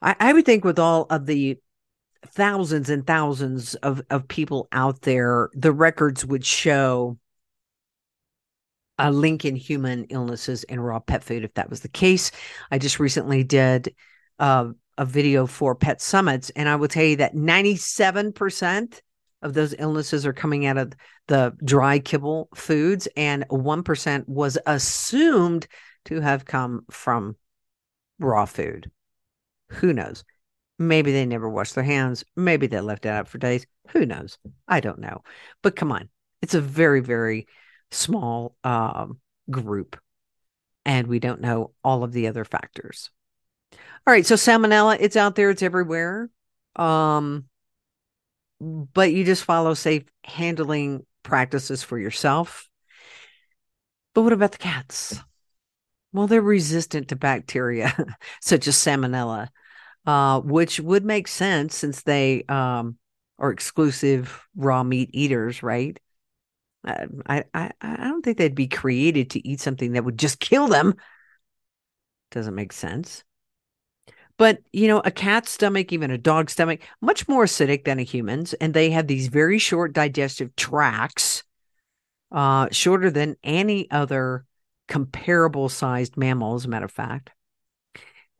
I, 0.00 0.16
I 0.18 0.32
would 0.32 0.44
think 0.44 0.64
with 0.64 0.78
all 0.78 1.06
of 1.10 1.26
the 1.26 1.58
thousands 2.34 2.90
and 2.90 3.06
thousands 3.06 3.74
of, 3.76 4.02
of 4.10 4.28
people 4.28 4.68
out 4.72 5.02
there, 5.02 5.50
the 5.54 5.72
records 5.72 6.24
would 6.24 6.44
show 6.44 7.18
a 8.98 9.10
link 9.10 9.44
in 9.44 9.56
human 9.56 10.04
illnesses 10.04 10.64
in 10.64 10.80
raw 10.80 11.00
pet 11.00 11.24
food 11.24 11.44
if 11.44 11.54
that 11.54 11.70
was 11.70 11.80
the 11.80 11.88
case. 11.88 12.30
I 12.70 12.78
just 12.78 13.00
recently 13.00 13.44
did 13.44 13.94
uh, 14.38 14.68
a 14.98 15.04
video 15.04 15.46
for 15.46 15.74
Pet 15.74 16.00
Summits, 16.00 16.50
and 16.50 16.68
I 16.68 16.76
will 16.76 16.88
tell 16.88 17.04
you 17.04 17.16
that 17.16 17.34
97% 17.34 19.00
of 19.42 19.54
those 19.54 19.74
illnesses 19.78 20.24
are 20.24 20.32
coming 20.32 20.66
out 20.66 20.78
of 20.78 20.92
the 21.26 21.54
dry 21.64 21.98
kibble 21.98 22.48
foods, 22.54 23.08
and 23.16 23.46
1% 23.48 24.28
was 24.28 24.58
assumed 24.66 25.66
to 26.04 26.20
have 26.20 26.44
come 26.44 26.84
from 26.90 27.36
raw 28.18 28.44
food. 28.44 28.90
Who 29.70 29.92
knows? 29.92 30.24
Maybe 30.82 31.12
they 31.12 31.26
never 31.26 31.48
washed 31.48 31.76
their 31.76 31.84
hands. 31.84 32.24
Maybe 32.34 32.66
they 32.66 32.80
left 32.80 33.06
it 33.06 33.10
out 33.10 33.28
for 33.28 33.38
days. 33.38 33.66
Who 33.90 34.04
knows? 34.04 34.36
I 34.66 34.80
don't 34.80 34.98
know. 34.98 35.22
But 35.62 35.76
come 35.76 35.92
on, 35.92 36.08
it's 36.40 36.54
a 36.54 36.60
very, 36.60 37.00
very 37.00 37.46
small 37.92 38.56
um, 38.64 39.20
group, 39.48 39.96
and 40.84 41.06
we 41.06 41.20
don't 41.20 41.40
know 41.40 41.72
all 41.84 42.02
of 42.02 42.12
the 42.12 42.26
other 42.26 42.44
factors. 42.44 43.10
All 43.72 44.12
right, 44.12 44.26
so 44.26 44.34
salmonella, 44.34 44.96
it's 44.98 45.16
out 45.16 45.36
there, 45.36 45.50
it's 45.50 45.62
everywhere. 45.62 46.28
Um, 46.74 47.44
but 48.60 49.12
you 49.12 49.24
just 49.24 49.44
follow 49.44 49.74
safe 49.74 50.04
handling 50.24 51.06
practices 51.22 51.84
for 51.84 51.98
yourself. 51.98 52.68
But 54.14 54.22
what 54.22 54.32
about 54.32 54.52
the 54.52 54.58
cats? 54.58 55.20
Well, 56.12 56.26
they're 56.26 56.42
resistant 56.42 57.08
to 57.08 57.16
bacteria 57.16 57.94
such 58.40 58.66
as 58.66 58.74
salmonella 58.74 59.48
uh, 60.06 60.40
which 60.40 60.80
would 60.80 61.04
make 61.04 61.28
sense 61.28 61.76
since 61.76 62.02
they 62.02 62.44
um, 62.48 62.96
are 63.38 63.50
exclusive 63.50 64.46
raw 64.56 64.82
meat 64.82 65.10
eaters, 65.12 65.62
right? 65.62 65.98
Uh, 66.86 67.06
I, 67.26 67.44
I 67.54 67.70
I 67.80 67.96
don't 67.96 68.22
think 68.22 68.38
they'd 68.38 68.54
be 68.54 68.68
created 68.68 69.30
to 69.30 69.48
eat 69.48 69.60
something 69.60 69.92
that 69.92 70.04
would 70.04 70.18
just 70.18 70.40
kill 70.40 70.68
them. 70.68 70.94
Doesn't 72.30 72.54
make 72.54 72.72
sense. 72.72 73.24
But 74.38 74.58
you 74.72 74.88
know, 74.88 75.00
a 75.04 75.10
cat's 75.10 75.50
stomach, 75.50 75.92
even 75.92 76.10
a 76.10 76.18
dog's 76.18 76.54
stomach, 76.54 76.80
much 77.00 77.28
more 77.28 77.44
acidic 77.44 77.84
than 77.84 77.98
a 77.98 78.02
human's, 78.02 78.54
and 78.54 78.74
they 78.74 78.90
have 78.90 79.06
these 79.06 79.28
very 79.28 79.58
short 79.58 79.92
digestive 79.92 80.56
tracts, 80.56 81.44
uh, 82.32 82.68
shorter 82.72 83.10
than 83.10 83.36
any 83.44 83.90
other 83.90 84.44
comparable 84.88 85.68
sized 85.68 86.16
mammal, 86.16 86.54
as 86.54 86.64
a 86.64 86.68
matter 86.68 86.86
of 86.86 86.90
fact. 86.90 87.30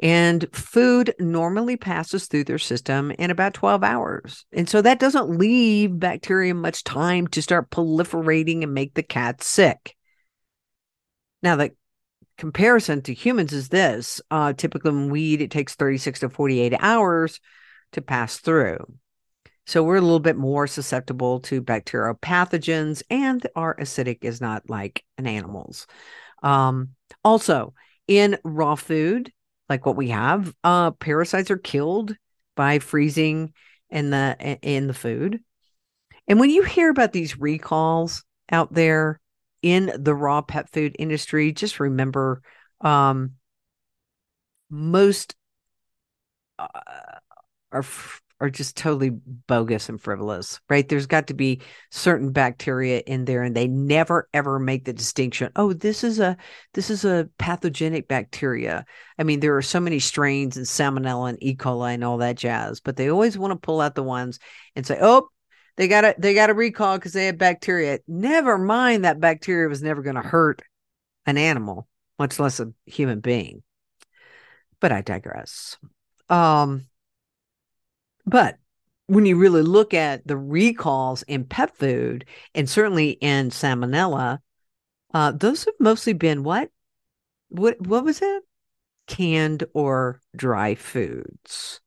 And 0.03 0.45
food 0.53 1.15
normally 1.21 1.77
passes 1.77 2.27
through 2.27 2.45
their 2.45 2.59
system 2.59 3.13
in 3.13 3.31
about 3.31 3.55
12 3.55 3.85
hours. 3.85 4.45
And 4.53 4.69
so 4.69 4.83
that 4.83 4.99
doesn't 4.99 5.39
leave 5.39 5.97
bacteria 5.97 6.55
much 6.55 6.83
time 6.83 7.29
to 7.29 7.41
start 7.41 7.71
proliferating 7.71 8.65
and 8.65 8.75
make 8.75 8.95
the 8.95 9.05
cat 9.05 9.45
sick. 9.45 9.97
Now, 11.41 11.55
the 11.55 11.71
comparison 12.37 13.03
to 13.03 13.15
humans 13.15 13.53
is 13.53 13.69
this 13.69 14.21
uh, 14.29 14.53
typically, 14.55 14.91
when 14.91 15.09
we 15.09 15.21
eat, 15.21 15.41
it 15.41 15.53
takes 15.53 15.77
36 15.77 16.21
to 16.21 16.29
48 16.29 16.75
hours 16.81 17.39
to 17.93 18.03
pass 18.03 18.39
through. 18.39 18.79
So 19.67 19.85
we're 19.85 19.97
a 19.97 20.01
little 20.01 20.19
bit 20.19 20.37
more 20.37 20.67
susceptible 20.67 21.39
to 21.41 21.61
bacterial 21.61 22.17
pathogens, 22.17 23.05
and 23.09 23.47
our 23.55 23.77
acidic 23.77 24.19
is 24.23 24.41
not 24.41 24.69
like 24.69 25.05
an 25.17 25.29
animal's. 25.29 25.87
Um, 26.43 26.91
also, 27.23 27.75
in 28.09 28.39
raw 28.43 28.75
food, 28.75 29.33
like 29.69 29.87
what 29.87 29.97
we 29.97 30.09
have, 30.09 30.55
uh, 30.65 30.91
parasites 30.93 31.51
are 31.51 31.59
killed 31.59 32.15
by 32.57 32.79
freezing 32.79 33.53
in 33.91 34.11
the 34.11 34.59
in 34.63 34.87
the 34.87 34.95
food. 34.95 35.41
And 36.29 36.39
when 36.41 36.51
you 36.51 36.63
hear 36.63 36.91
about 36.91 37.13
these 37.13 37.39
recalls 37.39 38.25
out 38.51 38.73
there 38.73 39.21
in 39.63 39.93
the 39.99 40.15
raw 40.15 40.43
pet 40.43 40.71
food 40.71 40.97
industry, 40.99 41.53
just 41.53 41.81
remember 41.81 42.43
um, 42.81 43.33
most 44.71 45.35
uh, 46.59 46.69
are 47.71 47.85
are 48.43 48.51
just 48.51 48.77
totally 48.77 49.11
bogus 49.11 49.89
and 49.89 50.01
frivolous, 50.01 50.61
right? 50.69 50.89
There's 50.89 51.07
got 51.07 51.29
to 51.29 51.35
be 51.35 51.63
certain 51.93 52.33
bacteria 52.33 52.99
in 53.07 53.25
there 53.25 53.45
and 53.45 53.55
they 53.55 53.69
never 53.69 54.29
ever 54.35 54.59
make 54.59 54.85
the 54.85 54.93
distinction. 54.93 55.53
Oh, 55.55 55.73
this 55.73 56.03
is 56.03 56.19
a 56.19 56.37
this 56.75 56.91
is 56.91 57.05
a 57.05 57.31
pathogenic 57.39 58.09
bacteria. 58.09 58.85
I 59.17 59.23
mean, 59.23 59.39
there 59.39 59.57
are 59.57 59.63
so 59.63 59.79
many 59.79 60.01
strains 60.01 60.57
and 60.57 60.67
salmonella 60.67 61.29
and 61.31 61.39
E. 61.41 61.55
coli 61.55 61.95
and 61.95 62.03
all 62.03 62.19
that 62.19 62.37
jazz, 62.37 62.81
but 62.81 62.97
they 62.97 63.09
always 63.09 63.39
want 63.39 63.53
to 63.53 63.57
pull 63.65 63.81
out 63.81 63.95
the 63.95 64.03
ones 64.03 64.41
and 64.75 64.85
say, 64.85 64.99
"Oh, 65.01 65.29
they 65.77 65.87
got 65.87 66.01
to 66.01 66.15
they 66.19 66.35
got 66.35 66.49
to 66.49 66.55
recall 66.55 66.99
because 66.99 67.13
they 67.13 67.27
had 67.27 67.39
bacteria." 67.39 68.01
Never 68.09 68.59
mind 68.59 69.05
that 69.05 69.21
bacteria 69.21 69.69
was 69.69 69.83
never 69.83 70.03
going 70.03 70.17
to 70.17 70.21
hurt 70.21 70.63
an 71.27 71.39
animal, 71.39 71.87
much 72.19 72.41
less 72.41 72.59
a 72.59 72.73
human 72.87 73.21
being. 73.21 73.63
But 74.81 74.91
I 74.91 75.01
digress. 75.01 75.79
Um 76.29 76.87
but 78.27 78.57
when 79.07 79.27
you 79.27 79.37
really 79.37 79.63
look 79.63 79.95
at 79.95 80.27
the 80.27 80.37
recalls 80.37 81.23
in 81.23 81.45
pet 81.45 81.77
food 81.77 82.25
and 82.55 82.69
certainly 82.69 83.11
in 83.11 83.51
salmonella, 83.51 84.39
uh, 85.13 85.33
those 85.33 85.65
have 85.65 85.75
mostly 85.79 86.13
been 86.13 86.43
what? 86.43 86.71
What 87.49 87.81
what 87.87 88.05
was 88.05 88.23
it? 88.23 88.43
canned 89.07 89.65
or 89.75 90.21
dry 90.35 90.75
foods. 90.75 91.81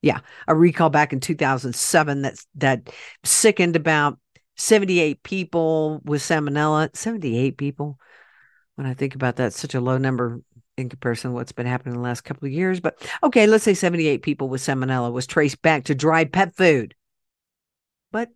Yeah, 0.00 0.20
a 0.46 0.54
recall 0.54 0.90
back 0.90 1.12
in 1.12 1.20
2007 1.20 2.22
that's 2.22 2.46
that 2.56 2.88
sickened 3.24 3.76
about 3.76 4.18
78 4.56 5.22
people 5.22 6.00
with 6.04 6.22
salmonella. 6.22 6.96
78 6.96 7.56
people. 7.56 7.98
When 8.76 8.86
I 8.86 8.94
think 8.94 9.14
about 9.16 9.36
that, 9.36 9.52
such 9.52 9.74
a 9.74 9.80
low 9.80 9.98
number 9.98 10.40
in 10.78 10.88
comparison 10.88 11.30
to 11.30 11.34
what's 11.34 11.52
been 11.52 11.66
happening 11.66 11.94
in 11.94 12.00
the 12.00 12.04
last 12.04 12.22
couple 12.22 12.46
of 12.46 12.52
years. 12.52 12.80
But 12.80 12.96
okay, 13.22 13.46
let's 13.46 13.64
say 13.64 13.74
78 13.74 14.22
people 14.22 14.48
with 14.48 14.62
salmonella 14.62 15.12
was 15.12 15.26
traced 15.26 15.60
back 15.62 15.84
to 15.84 15.94
dry 15.94 16.24
pet 16.24 16.54
food. 16.56 16.94
But 18.12 18.30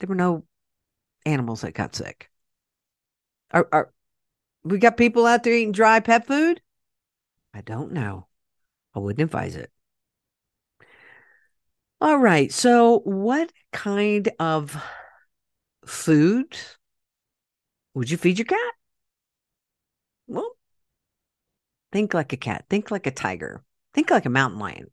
there 0.00 0.08
were 0.08 0.14
no 0.14 0.44
animals 1.24 1.60
that 1.60 1.74
got 1.74 1.94
sick. 1.94 2.30
Are, 3.50 3.68
are 3.70 3.92
we 4.64 4.78
got 4.78 4.96
people 4.96 5.26
out 5.26 5.44
there 5.44 5.54
eating 5.54 5.72
dry 5.72 6.00
pet 6.00 6.26
food? 6.26 6.60
I 7.54 7.60
don't 7.60 7.92
know. 7.92 8.26
I 8.94 8.98
wouldn't 8.98 9.22
advise 9.22 9.56
it. 9.56 9.70
All 12.00 12.18
right. 12.18 12.52
So, 12.52 13.00
what 13.00 13.52
kind 13.72 14.28
of 14.38 14.76
food 15.86 16.56
would 17.94 18.10
you 18.10 18.16
feed 18.16 18.38
your 18.38 18.46
cat? 18.46 18.74
Well, 20.26 20.55
think 21.96 22.12
like 22.12 22.34
a 22.34 22.36
cat, 22.36 22.66
think 22.68 22.90
like 22.90 23.06
a 23.06 23.10
tiger, 23.10 23.62
think 23.94 24.10
like 24.10 24.26
a 24.26 24.30
mountain 24.30 24.58
lion. 24.60 24.90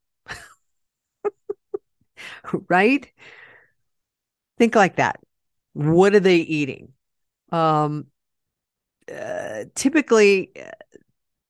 right? 2.69 3.11
Think 4.57 4.73
like 4.73 4.95
that. 4.95 5.19
What 5.73 6.15
are 6.15 6.21
they 6.21 6.37
eating? 6.37 6.93
Um, 7.51 8.05
uh, 9.13 9.65
typically, 9.75 10.51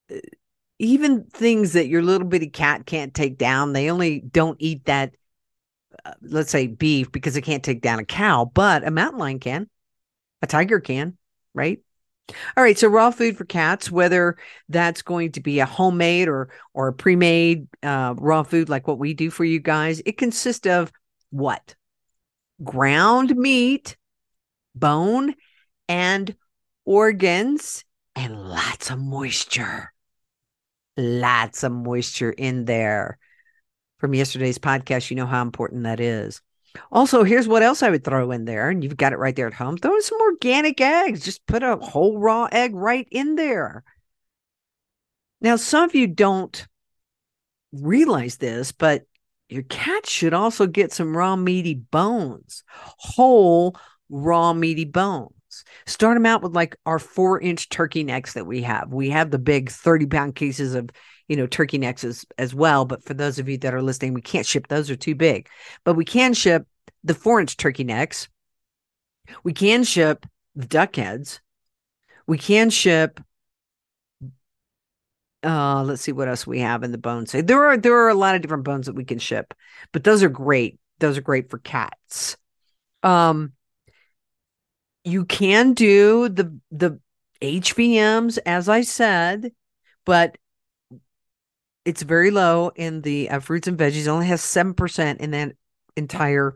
uh, 0.10 0.16
even 0.80 1.26
things 1.26 1.74
that 1.74 1.88
your 1.88 2.02
little 2.02 2.28
bitty 2.28 2.50
cat 2.50 2.88
can't 2.88 3.14
take 3.14 3.38
down, 3.38 3.74
they 3.74 3.92
only 3.92 4.22
don't 4.22 4.58
eat 4.60 4.86
that, 4.86 5.14
uh, 6.04 6.14
let's 6.24 6.50
say 6.50 6.66
beef, 6.66 7.12
because 7.12 7.38
it 7.38 7.44
can't 7.44 7.64
take 7.64 7.82
down 7.84 8.00
a 8.00 8.06
cow, 8.06 8.50
but 8.52 8.88
a 8.88 8.90
mountain 8.90 9.20
lion 9.20 9.38
can, 9.38 9.70
a 10.42 10.48
tiger 10.48 10.80
can, 10.80 11.16
right? 11.54 11.80
All 12.30 12.64
right, 12.64 12.78
so 12.78 12.88
raw 12.88 13.12
food 13.12 13.38
for 13.38 13.46
cats, 13.46 13.92
whether 13.92 14.38
that's 14.70 15.02
going 15.02 15.34
to 15.34 15.42
be 15.42 15.60
a 15.60 15.66
homemade 15.66 16.28
or 16.30 16.50
or 16.74 16.88
a 16.88 16.94
pre-made 16.94 17.68
uh, 17.84 18.16
raw 18.18 18.44
food 18.44 18.70
like 18.70 18.88
what 18.88 19.00
we 19.00 19.14
do 19.14 19.30
for 19.30 19.44
you 19.44 19.60
guys, 19.60 20.02
it 20.06 20.18
consists 20.18 20.66
of 20.66 20.92
what? 21.32 21.76
Ground 22.64 23.36
meat, 23.36 23.98
bone, 24.74 25.36
and 25.90 26.36
organs, 26.86 27.84
and 28.16 28.50
lots 28.50 28.90
of 28.90 29.00
moisture. 29.00 29.92
Lots 30.96 31.64
of 31.64 31.72
moisture 31.72 32.32
in 32.32 32.66
there. 32.66 33.18
From 34.00 34.14
yesterday's 34.14 34.60
podcast, 34.60 35.10
you 35.10 35.16
know 35.16 35.26
how 35.26 35.42
important 35.42 35.84
that 35.84 36.00
is. 36.00 36.42
Also, 36.92 37.24
here's 37.24 37.48
what 37.48 37.64
else 37.64 37.84
I 37.84 37.90
would 37.90 38.04
throw 38.04 38.32
in 38.32 38.46
there, 38.46 38.70
and 38.70 38.84
you've 38.84 38.98
got 38.98 39.14
it 39.14 39.20
right 39.20 39.36
there 39.36 39.48
at 39.48 39.54
home. 39.54 39.78
Throw 39.78 39.96
in 39.96 40.02
some 40.02 40.20
organic 40.22 40.82
eggs. 40.82 41.24
Just 41.24 41.46
put 41.46 41.64
a 41.64 41.76
whole 41.76 42.20
raw 42.20 42.48
egg 42.52 42.74
right 42.74 43.08
in 43.12 43.36
there. 43.36 43.84
Now, 45.42 45.58
some 45.58 45.84
of 45.84 45.94
you 45.94 46.08
don't 46.08 46.68
realize 47.74 48.38
this, 48.38 48.72
but 48.72 49.04
your 49.50 49.64
cat 49.64 50.08
should 50.08 50.34
also 50.34 50.68
get 50.68 50.92
some 50.92 51.16
raw 51.16 51.36
meaty 51.36 51.76
bones, 51.76 52.64
whole 52.70 53.76
raw 54.10 54.54
meaty 54.54 54.86
bones. 54.86 55.34
Start 55.86 56.16
them 56.16 56.26
out 56.26 56.42
with 56.42 56.56
like 56.56 56.76
our 56.86 56.98
four 56.98 57.40
inch 57.40 57.70
turkey 57.70 58.04
necks 58.04 58.34
that 58.34 58.48
we 58.48 58.64
have. 58.64 58.92
We 58.92 59.10
have 59.12 59.30
the 59.30 59.40
big 59.40 59.70
30 59.70 60.08
pound 60.08 60.36
cases 60.36 60.74
of 60.74 60.90
you 61.28 61.36
know, 61.36 61.48
turkey 61.48 61.78
necks 61.78 62.04
as, 62.04 62.26
as 62.38 62.54
well. 62.54 62.86
But 62.86 63.04
for 63.04 63.14
those 63.14 63.40
of 63.40 63.48
you 63.50 63.58
that 63.60 63.74
are 63.74 63.82
listening, 63.82 64.14
we 64.14 64.22
can't 64.22 64.46
ship 64.46 64.68
those 64.68 64.90
are 64.90 64.96
too 64.96 65.16
big. 65.16 65.48
But 65.84 65.96
we 65.96 66.06
can 66.06 66.34
ship 66.34 66.68
the 67.04 67.14
four 67.14 67.40
inch 67.40 67.58
turkey 67.58 67.84
necks. 67.84 68.28
We 69.44 69.54
can 69.54 69.84
ship 69.84 70.26
the 70.56 70.66
duck 70.66 70.96
heads. 70.96 71.42
We 72.28 72.38
can 72.38 72.70
ship 72.70 73.20
uh 75.44 75.84
let's 75.84 76.02
see 76.02 76.14
what 76.14 76.30
else 76.30 76.48
we 76.48 76.60
have 76.60 76.84
in 76.84 76.92
the 76.92 76.98
bones. 76.98 77.32
There 77.34 77.66
are 77.66 77.78
there 77.78 77.98
are 78.06 78.10
a 78.10 78.16
lot 78.16 78.36
of 78.36 78.42
different 78.42 78.64
bones 78.64 78.86
that 78.86 78.96
we 78.96 79.04
can 79.04 79.20
ship, 79.20 79.54
but 79.92 80.04
those 80.04 80.24
are 80.24 80.30
great. 80.30 80.80
Those 81.00 81.18
are 81.18 81.22
great 81.22 81.50
for 81.50 81.58
cats. 81.60 82.38
Um 83.02 83.54
you 85.04 85.26
can 85.26 85.74
do 85.74 86.30
the 86.30 86.58
the 86.72 87.00
HVMs 87.42 88.40
as 88.46 88.70
I 88.70 88.82
said, 88.82 89.52
but 90.06 90.38
it's 91.86 92.02
very 92.02 92.32
low 92.32 92.72
in 92.76 93.02
the 93.02 93.30
uh, 93.30 93.40
fruits 93.40 93.68
and 93.68 93.78
veggies. 93.78 94.08
Only 94.08 94.28
has 94.28 94.42
seven 94.42 94.74
percent 94.74 95.22
in 95.22 95.32
that 95.32 95.54
entire, 95.96 96.56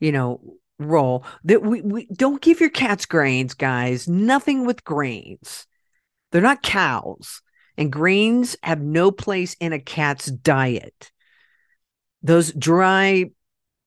you 0.00 0.12
know, 0.12 0.40
roll. 0.78 1.24
That 1.44 1.62
we, 1.62 1.80
we 1.82 2.06
don't 2.06 2.42
give 2.42 2.60
your 2.60 2.70
cats 2.70 3.06
grains, 3.06 3.54
guys. 3.54 4.08
Nothing 4.08 4.66
with 4.66 4.84
grains. 4.84 5.66
They're 6.32 6.42
not 6.42 6.62
cows, 6.62 7.42
and 7.76 7.92
grains 7.92 8.56
have 8.62 8.80
no 8.80 9.10
place 9.10 9.54
in 9.60 9.72
a 9.72 9.80
cat's 9.80 10.26
diet. 10.26 11.10
Those 12.22 12.52
dry, 12.52 13.30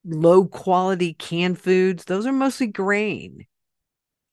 low 0.06 0.46
quality 0.46 1.14
canned 1.14 1.60
foods, 1.60 2.06
those 2.06 2.26
are 2.26 2.32
mostly 2.32 2.68
grain. 2.68 3.46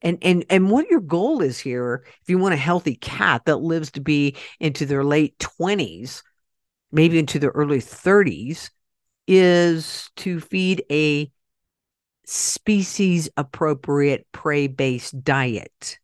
And 0.03 0.19
and 0.23 0.45
and 0.51 0.71
what 0.71 0.89
your 0.89 1.01
goal 1.01 1.43
is 1.43 1.59
here, 1.59 2.05
if 2.23 2.29
you 2.29 2.39
want 2.39 2.55
a 2.55 2.59
healthy 2.59 2.95
cat 2.95 3.43
that 3.47 3.57
lives 3.57 3.91
to 3.93 4.01
be 4.01 4.37
into 4.61 4.87
their 4.87 5.03
late 5.03 5.39
20s, 5.39 6.23
maybe 6.97 7.19
into 7.19 7.39
their 7.39 7.51
early 7.51 7.79
30s, 7.79 8.71
is 9.29 10.11
to 10.17 10.41
feed 10.41 10.83
a 10.91 11.31
species 12.25 13.29
appropriate 13.37 14.27
prey 14.33 14.67
based 14.67 15.23
diet. 15.23 15.99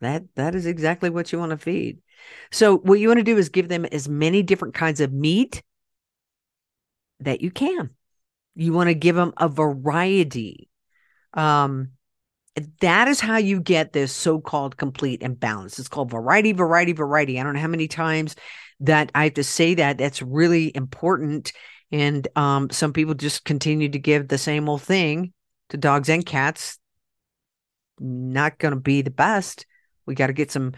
That 0.00 0.22
that 0.34 0.54
is 0.54 0.66
exactly 0.66 1.08
what 1.08 1.32
you 1.32 1.38
want 1.38 1.50
to 1.50 1.56
feed. 1.56 1.98
So 2.52 2.76
what 2.76 3.00
you 3.00 3.08
want 3.08 3.18
to 3.18 3.24
do 3.24 3.38
is 3.38 3.48
give 3.48 3.68
them 3.68 3.86
as 3.86 4.08
many 4.08 4.42
different 4.42 4.74
kinds 4.74 5.00
of 5.00 5.12
meat 5.12 5.62
that 7.20 7.40
you 7.40 7.50
can. 7.50 7.90
You 8.54 8.72
want 8.72 8.88
to 8.88 8.94
give 8.94 9.16
them 9.16 9.32
a 9.38 9.48
variety. 9.48 10.68
Um, 11.32 11.92
that 12.80 13.08
is 13.08 13.18
how 13.18 13.38
you 13.38 13.60
get 13.60 13.92
this 13.92 14.12
so-called 14.12 14.76
complete 14.76 15.22
and 15.22 15.38
balance. 15.38 15.78
It's 15.78 15.88
called 15.88 16.10
variety, 16.10 16.52
variety, 16.52 16.92
variety. 16.92 17.40
I 17.40 17.42
don't 17.42 17.54
know 17.54 17.60
how 17.60 17.66
many 17.66 17.88
times 17.88 18.36
that 18.80 19.10
I 19.14 19.24
have 19.24 19.34
to 19.34 19.44
say 19.44 19.74
that. 19.74 19.98
That's 19.98 20.22
really 20.22 20.74
important. 20.74 21.52
And 21.92 22.26
um, 22.36 22.70
some 22.70 22.92
people 22.92 23.14
just 23.14 23.44
continue 23.44 23.88
to 23.88 23.98
give 23.98 24.28
the 24.28 24.38
same 24.38 24.68
old 24.68 24.82
thing 24.82 25.32
to 25.70 25.76
dogs 25.76 26.08
and 26.08 26.24
cats. 26.24 26.78
Not 28.00 28.58
going 28.58 28.74
to 28.74 28.80
be 28.80 29.02
the 29.02 29.10
best. 29.10 29.66
We 30.06 30.14
got 30.14 30.26
to 30.26 30.32
get 30.32 30.50
some 30.50 30.72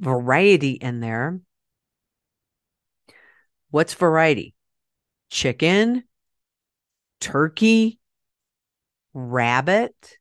variety 0.00 0.72
in 0.72 1.00
there. 1.00 1.40
What's 3.70 3.94
variety? 3.94 4.54
Chicken, 5.30 6.04
turkey, 7.20 7.98
rabbit 9.14 10.18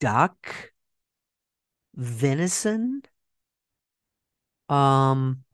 duck, 0.00 0.72
venison, 1.94 3.02
um, 4.68 5.44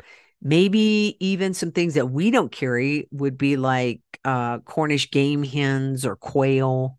maybe 0.44 1.16
even 1.20 1.54
some 1.54 1.72
things 1.72 1.94
that 1.94 2.10
we 2.10 2.30
don't 2.30 2.52
carry 2.52 3.08
would 3.10 3.38
be 3.38 3.56
like 3.56 4.00
uh, 4.24 4.58
Cornish 4.58 5.10
game 5.10 5.42
hens 5.42 6.04
or 6.04 6.16
quail. 6.16 6.98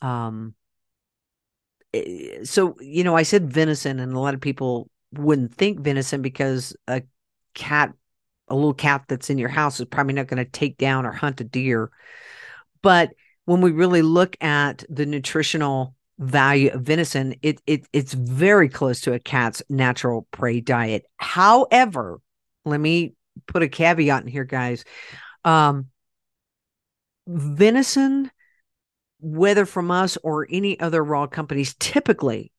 Um, 0.00 0.54
eh, 1.92 2.42
so 2.42 2.76
you 2.80 3.04
know, 3.04 3.14
I 3.14 3.22
said 3.22 3.52
venison, 3.52 4.00
and 4.00 4.14
a 4.14 4.18
lot 4.18 4.34
of 4.34 4.40
people 4.40 4.90
wouldn't 5.12 5.54
think 5.54 5.80
venison 5.80 6.22
because 6.22 6.74
a 6.88 7.02
cat, 7.54 7.92
a 8.48 8.54
little 8.54 8.74
cat 8.74 9.04
that's 9.08 9.30
in 9.30 9.38
your 9.38 9.50
house, 9.50 9.78
is 9.78 9.86
probably 9.86 10.14
not 10.14 10.26
going 10.26 10.42
to 10.42 10.50
take 10.50 10.78
down 10.78 11.04
or 11.04 11.12
hunt 11.12 11.42
a 11.42 11.44
deer. 11.44 11.90
But 12.82 13.10
when 13.44 13.60
we 13.60 13.72
really 13.72 14.02
look 14.02 14.42
at 14.42 14.84
the 14.88 15.04
nutritional 15.04 15.94
value 16.18 16.70
of 16.70 16.82
venison, 16.82 17.34
it, 17.42 17.60
it 17.66 17.86
it's 17.92 18.14
very 18.14 18.70
close 18.70 19.02
to 19.02 19.12
a 19.12 19.18
cat's 19.18 19.62
natural 19.68 20.26
prey 20.30 20.60
diet. 20.60 21.04
However, 21.18 22.20
let 22.64 22.80
me 22.80 23.14
put 23.46 23.62
a 23.62 23.68
caveat 23.68 24.22
in 24.22 24.28
here, 24.28 24.44
guys. 24.44 24.84
Um, 25.44 25.86
venison, 27.26 28.30
whether 29.20 29.66
from 29.66 29.90
us 29.90 30.16
or 30.22 30.46
any 30.50 30.78
other 30.80 31.02
raw 31.02 31.26
companies, 31.26 31.74
typically, 31.78 32.52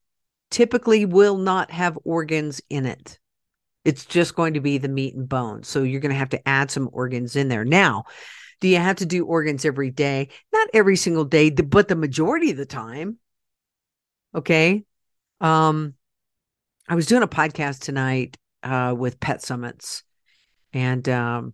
typically 0.51 1.05
will 1.05 1.37
not 1.37 1.71
have 1.71 1.97
organs 2.03 2.61
in 2.69 2.85
it. 2.85 3.19
It's 3.83 4.05
just 4.05 4.35
going 4.35 4.55
to 4.55 4.61
be 4.61 4.77
the 4.77 4.87
meat 4.87 5.15
and 5.15 5.29
bones. 5.29 5.67
So 5.67 5.83
you're 5.83 6.01
going 6.01 6.11
to 6.11 6.17
have 6.17 6.29
to 6.29 6.47
add 6.47 6.71
some 6.71 6.89
organs 6.91 7.35
in 7.35 7.49
there. 7.49 7.65
Now, 7.65 8.05
do 8.59 8.67
you 8.67 8.77
have 8.77 8.97
to 8.97 9.05
do 9.05 9.25
organs 9.25 9.65
every 9.65 9.91
day? 9.91 10.29
Not 10.51 10.69
every 10.73 10.95
single 10.95 11.25
day, 11.25 11.51
but 11.51 11.87
the 11.87 11.95
majority 11.95 12.51
of 12.51 12.57
the 12.57 12.65
time. 12.65 13.17
Okay. 14.33 14.85
Um, 15.39 15.93
I 16.87 16.95
was 16.95 17.05
doing 17.05 17.23
a 17.23 17.27
podcast 17.27 17.81
tonight 17.81 18.37
uh, 18.65 18.95
with 18.97 19.19
Pet 19.19 19.41
Summits, 19.41 20.03
and 20.73 21.07
um, 21.07 21.53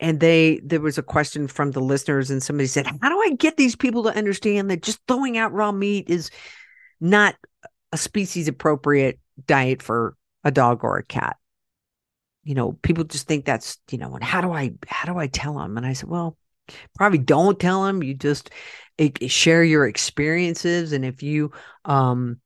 and 0.00 0.18
they 0.18 0.60
there 0.64 0.80
was 0.80 0.98
a 0.98 1.02
question 1.02 1.46
from 1.46 1.70
the 1.70 1.80
listeners, 1.80 2.30
and 2.30 2.42
somebody 2.42 2.66
said, 2.66 2.86
"How 2.86 3.08
do 3.08 3.20
I 3.20 3.36
get 3.38 3.56
these 3.56 3.76
people 3.76 4.04
to 4.04 4.16
understand 4.16 4.70
that 4.70 4.82
just 4.82 4.98
throwing 5.06 5.36
out 5.36 5.52
raw 5.52 5.70
meat 5.70 6.08
is 6.08 6.30
not 7.00 7.36
a 7.92 7.98
species 7.98 8.48
appropriate 8.48 9.20
diet 9.46 9.82
for 9.82 10.16
a 10.42 10.50
dog 10.50 10.82
or 10.82 10.96
a 10.96 11.04
cat?" 11.04 11.36
You 12.42 12.54
know, 12.54 12.72
people 12.72 13.04
just 13.04 13.28
think 13.28 13.44
that's 13.44 13.78
you 13.90 13.98
know, 13.98 14.14
and 14.14 14.24
how 14.24 14.40
do 14.40 14.50
I 14.52 14.72
how 14.88 15.12
do 15.12 15.18
I 15.18 15.26
tell 15.26 15.58
them? 15.58 15.76
And 15.76 15.84
I 15.84 15.92
said, 15.92 16.08
well, 16.08 16.38
probably 16.96 17.18
don't 17.18 17.60
tell 17.60 17.84
them. 17.84 18.02
You 18.02 18.14
just 18.14 18.50
share 19.28 19.62
your 19.62 19.86
experiences, 19.86 20.92
and 20.92 21.04
if 21.04 21.22
you 21.22 21.52
um 21.84 22.40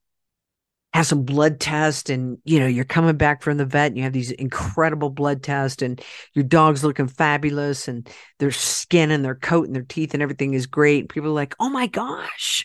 have 0.95 1.09
some 1.09 1.25
blood 1.25 1.59
test 1.59 2.09
and 2.09 2.39
you 2.45 2.61
know 2.61 2.69
you're 2.69 2.85
coming 2.85 3.17
back 3.17 3.43
from 3.43 3.57
the 3.57 3.67
vet 3.67 3.89
and 3.89 3.97
you 3.97 4.05
have 4.05 4.13
these 4.13 4.31
incredible 4.31 5.11
blood 5.11 5.43
tests 5.43 5.83
and 5.83 6.01
your 6.35 6.45
dog's 6.45 6.85
looking 6.85 7.09
fabulous 7.09 7.89
and 7.89 8.09
their 8.39 8.53
skin 8.53 9.11
and 9.11 9.25
their 9.25 9.35
coat 9.35 9.67
and 9.67 9.75
their 9.75 9.83
teeth 9.83 10.15
and 10.15 10.23
everything 10.23 10.55
is 10.55 10.67
great. 10.67 11.09
People 11.09 11.31
are 11.31 11.35
like 11.35 11.57
oh 11.59 11.69
my 11.69 11.89
gosh. 11.89 12.65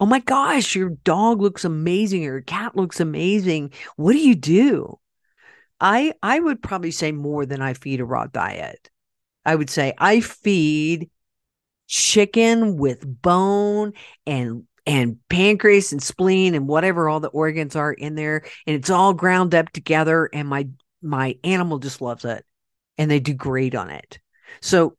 Oh 0.00 0.06
my 0.06 0.20
gosh 0.20 0.74
your 0.74 0.88
dog 0.88 1.42
looks 1.42 1.66
amazing 1.66 2.22
your 2.22 2.40
cat 2.40 2.74
looks 2.74 3.00
amazing. 3.00 3.70
What 3.96 4.14
do 4.14 4.18
you 4.18 4.34
do? 4.34 4.98
I 5.78 6.14
i 6.22 6.40
would 6.40 6.62
probably 6.62 6.90
say 6.90 7.12
more 7.12 7.44
than 7.44 7.60
i 7.60 7.74
feed 7.74 8.00
a 8.00 8.06
raw 8.06 8.26
diet. 8.28 8.88
I 9.44 9.56
would 9.56 9.68
say 9.68 9.92
i 9.98 10.20
feed 10.20 11.10
chicken 11.86 12.78
with 12.78 13.04
bone 13.20 13.92
and 14.26 14.64
and 14.86 15.18
pancreas 15.28 15.92
and 15.92 16.02
spleen 16.02 16.54
and 16.54 16.68
whatever 16.68 17.08
all 17.08 17.20
the 17.20 17.28
organs 17.28 17.74
are 17.74 17.92
in 17.92 18.14
there 18.14 18.44
and 18.66 18.76
it's 18.76 18.90
all 18.90 19.12
ground 19.12 19.54
up 19.54 19.70
together 19.70 20.30
and 20.32 20.48
my 20.48 20.68
my 21.02 21.36
animal 21.44 21.78
just 21.78 22.00
loves 22.00 22.24
it 22.24 22.44
and 22.98 23.10
they 23.10 23.20
do 23.20 23.34
great 23.34 23.74
on 23.74 23.90
it. 23.90 24.18
So 24.60 24.96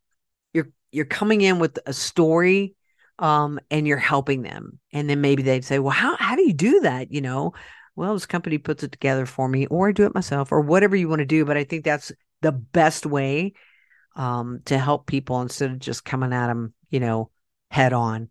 you're 0.54 0.70
you're 0.92 1.06
coming 1.06 1.42
in 1.42 1.60
with 1.60 1.80
a 1.86 1.94
story 1.94 2.76
um 3.20 3.60
and 3.72 3.88
you're 3.88 3.98
helping 3.98 4.42
them. 4.42 4.80
And 4.94 5.10
then 5.10 5.22
maybe 5.22 5.44
they'd 5.44 5.66
say 5.66 5.80
well 5.80 5.92
how 5.92 6.16
how 6.18 6.36
do 6.36 6.44
you 6.44 6.54
do 6.54 6.82
that? 6.82 7.12
You 7.12 7.22
know 7.22 7.54
well 7.96 8.14
this 8.14 8.26
company 8.26 8.58
puts 8.58 8.84
it 8.84 8.92
together 8.92 9.26
for 9.26 9.48
me 9.48 9.66
or 9.68 9.90
i 9.90 9.92
do 9.92 10.06
it 10.06 10.14
myself 10.14 10.52
or 10.52 10.62
whatever 10.62 10.96
you 10.96 11.10
want 11.10 11.20
to 11.20 11.26
do. 11.26 11.46
But 11.46 11.58
i 11.58 11.64
think 11.64 11.84
that's 11.84 12.12
the 12.42 12.52
best 12.52 13.06
way 13.06 13.54
um 14.16 14.62
to 14.66 14.78
help 14.78 15.08
people 15.08 15.42
instead 15.42 15.72
of 15.72 15.80
just 15.80 16.06
coming 16.06 16.34
at 16.34 16.48
them 16.48 16.74
you 16.90 17.00
know 17.00 17.32
head 17.72 17.94
on 17.94 18.30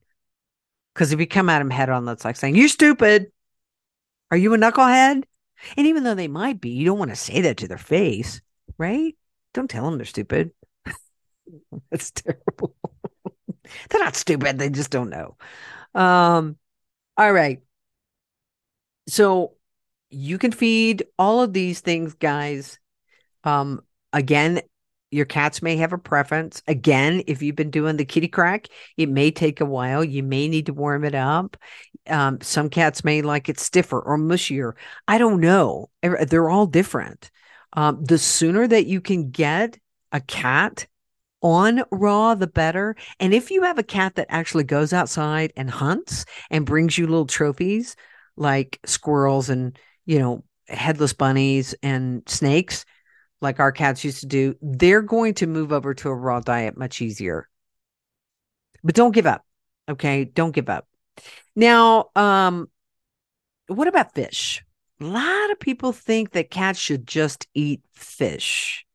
because 0.97 1.13
if 1.13 1.21
you 1.21 1.27
come 1.27 1.51
at 1.51 1.59
them 1.59 1.69
head 1.69 1.91
on, 1.91 2.07
that's 2.07 2.25
like 2.25 2.37
saying, 2.37 2.57
You 2.57 2.69
stupid. 2.69 3.31
Are 4.31 4.37
you 4.37 4.55
a 4.55 4.57
knucklehead? 4.57 5.25
And 5.77 5.87
even 5.87 6.05
though 6.05 6.15
they 6.15 6.27
might 6.27 6.59
be, 6.59 6.71
you 6.71 6.87
don't 6.87 6.99
want 6.99 7.11
to 7.11 7.17
say 7.17 7.43
that 7.43 7.59
to 7.59 7.69
their 7.69 7.77
face, 7.77 8.41
right? 8.79 9.15
Don't 9.53 9.69
tell 9.69 9.85
them 9.85 9.99
they're 9.99 10.07
stupid. 10.07 10.53
that's 11.91 12.13
terrible. 12.13 12.75
they're 13.91 14.03
not 14.03 14.17
stupid. 14.17 14.59
They 14.59 14.71
just 14.71 14.91
don't 14.91 15.11
know. 15.11 15.37
Um, 15.95 16.57
all 17.19 17.33
right. 17.33 17.61
So 19.07 19.53
you 20.09 20.39
can 20.39 20.51
feed 20.51 21.05
all 21.19 21.43
of 21.43 21.53
these 21.53 21.81
things, 21.81 22.15
guys. 22.15 22.79
Um, 23.45 23.83
again, 24.15 24.63
your 25.11 25.25
cats 25.25 25.63
may 25.63 25.77
have 25.77 25.93
a 25.93 25.99
preference. 25.99 26.63
Again, 26.67 27.23
if 27.27 27.43
you've 27.43 27.57
been 27.57 27.71
doing 27.71 27.97
the 27.97 28.05
kitty 28.05 28.29
crack, 28.29 28.69
it 28.97 29.09
may 29.09 29.31
take 29.31 29.61
a 29.61 29.65
while. 29.65 30.03
You 30.03 30.23
may 30.23 30.49
need 30.49 30.67
to 30.67 30.73
warm 30.73 31.05
it 31.05 31.15
up. 31.15 31.57
Um, 32.09 32.41
some 32.41 32.69
cats 32.69 33.05
may 33.05 33.23
like 33.23 33.49
it 33.49 33.59
stiffer 33.59 34.01
or 34.01 34.19
mushier. 34.19 34.73
I 35.09 35.19
don't 35.19 35.41
know. 35.41 35.91
They're 36.03 36.51
all 36.51 36.67
different. 36.67 37.31
Um, 37.73 38.05
the 38.05 38.19
sooner 38.19 38.67
that 38.67 38.87
you 38.87 39.01
can 39.01 39.31
get 39.31 39.79
a 40.13 40.21
cat 40.21 40.87
on 41.43 41.83
raw, 41.91 42.35
the 42.35 42.47
better. 42.47 42.97
And 43.21 43.35
if 43.35 43.51
you 43.51 43.63
have 43.63 43.79
a 43.79 43.85
cat 43.85 44.17
that 44.17 44.27
actually 44.31 44.65
goes 44.65 44.93
outside 44.93 45.53
and 45.57 45.71
hunts 45.71 46.25
and 46.51 46.67
brings 46.67 46.97
you 46.97 47.07
little 47.07 47.27
trophies 47.27 47.95
like 48.37 48.81
squirrels 48.85 49.51
and, 49.51 49.79
you 50.05 50.19
know, 50.19 50.45
headless 50.69 51.13
bunnies 51.13 51.75
and 51.83 52.23
snakes, 52.27 52.85
like 53.41 53.61
our 53.61 53.73
cats 53.73 54.05
used 54.05 54.21
to 54.21 54.27
do, 54.27 54.57
they're 54.63 55.03
going 55.03 55.35
to 55.35 55.47
move 55.47 55.73
over 55.73 55.95
to 55.95 56.09
a 56.09 56.15
raw 56.15 56.41
diet 56.41 56.77
much 56.77 57.03
easier. 57.03 57.49
But 58.83 58.95
don't 58.95 59.15
give 59.15 59.27
up. 59.27 59.45
Okay. 59.89 60.25
Don't 60.25 60.55
give 60.55 60.69
up. 60.69 60.87
Now, 61.55 62.11
um, 62.15 62.69
what 63.67 63.89
about 63.89 64.15
fish? 64.15 64.65
A 65.01 65.05
lot 65.05 65.51
of 65.51 65.61
people 65.61 65.93
think 65.93 66.33
that 66.33 66.51
cats 66.51 66.79
should 66.79 67.07
just 67.07 67.47
eat 67.55 67.83
fish. 67.93 68.87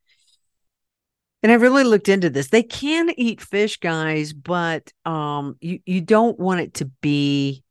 And 1.42 1.50
I 1.50 1.56
really 1.56 1.84
looked 1.84 2.08
into 2.08 2.30
this. 2.30 2.48
They 2.48 2.62
can 2.62 3.10
eat 3.16 3.40
fish, 3.40 3.78
guys, 3.78 4.32
but 4.32 4.92
um, 5.04 5.56
you, 5.60 5.80
you 5.84 6.00
don't 6.00 6.38
want 6.38 6.60
it 6.60 6.74
to 6.74 6.84
be 7.00 7.64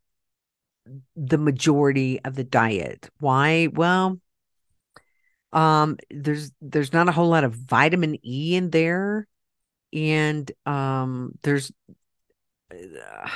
the 1.16 1.38
majority 1.38 2.20
of 2.26 2.36
the 2.36 2.44
diet. 2.44 3.10
Why? 3.20 3.70
Well, 3.74 4.20
um, 5.54 5.98
there's 6.10 6.52
there's 6.62 6.94
not 6.94 7.10
a 7.10 7.12
whole 7.12 7.30
lot 7.30 7.44
of 7.44 7.54
vitamin 7.54 8.18
E 8.26 8.56
in 8.56 8.70
there, 8.70 9.28
and 9.94 10.50
um, 10.66 11.34
there's 11.44 11.72
uh, 12.72 13.30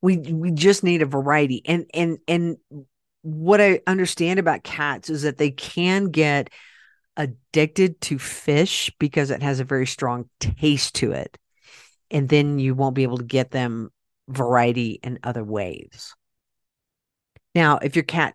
we 0.00 0.18
we 0.18 0.50
just 0.50 0.84
need 0.84 1.02
a 1.02 1.06
variety. 1.06 1.62
And 1.64 1.86
and 1.94 2.18
and 2.28 2.56
what 3.22 3.60
I 3.60 3.80
understand 3.86 4.38
about 4.38 4.64
cats 4.64 5.08
is 5.08 5.22
that 5.22 5.38
they 5.38 5.50
can 5.50 6.06
get 6.06 6.50
addicted 7.16 8.00
to 8.02 8.18
fish 8.18 8.90
because 8.98 9.30
it 9.30 9.42
has 9.42 9.60
a 9.60 9.64
very 9.64 9.86
strong 9.86 10.28
taste 10.40 10.96
to 10.96 11.12
it, 11.12 11.38
and 12.10 12.28
then 12.28 12.58
you 12.58 12.74
won't 12.74 12.94
be 12.94 13.04
able 13.04 13.18
to 13.18 13.24
get 13.24 13.50
them 13.50 13.90
variety 14.28 14.98
in 15.02 15.18
other 15.22 15.44
ways. 15.44 16.14
Now, 17.54 17.78
if 17.78 17.96
your 17.96 18.04
cat 18.04 18.34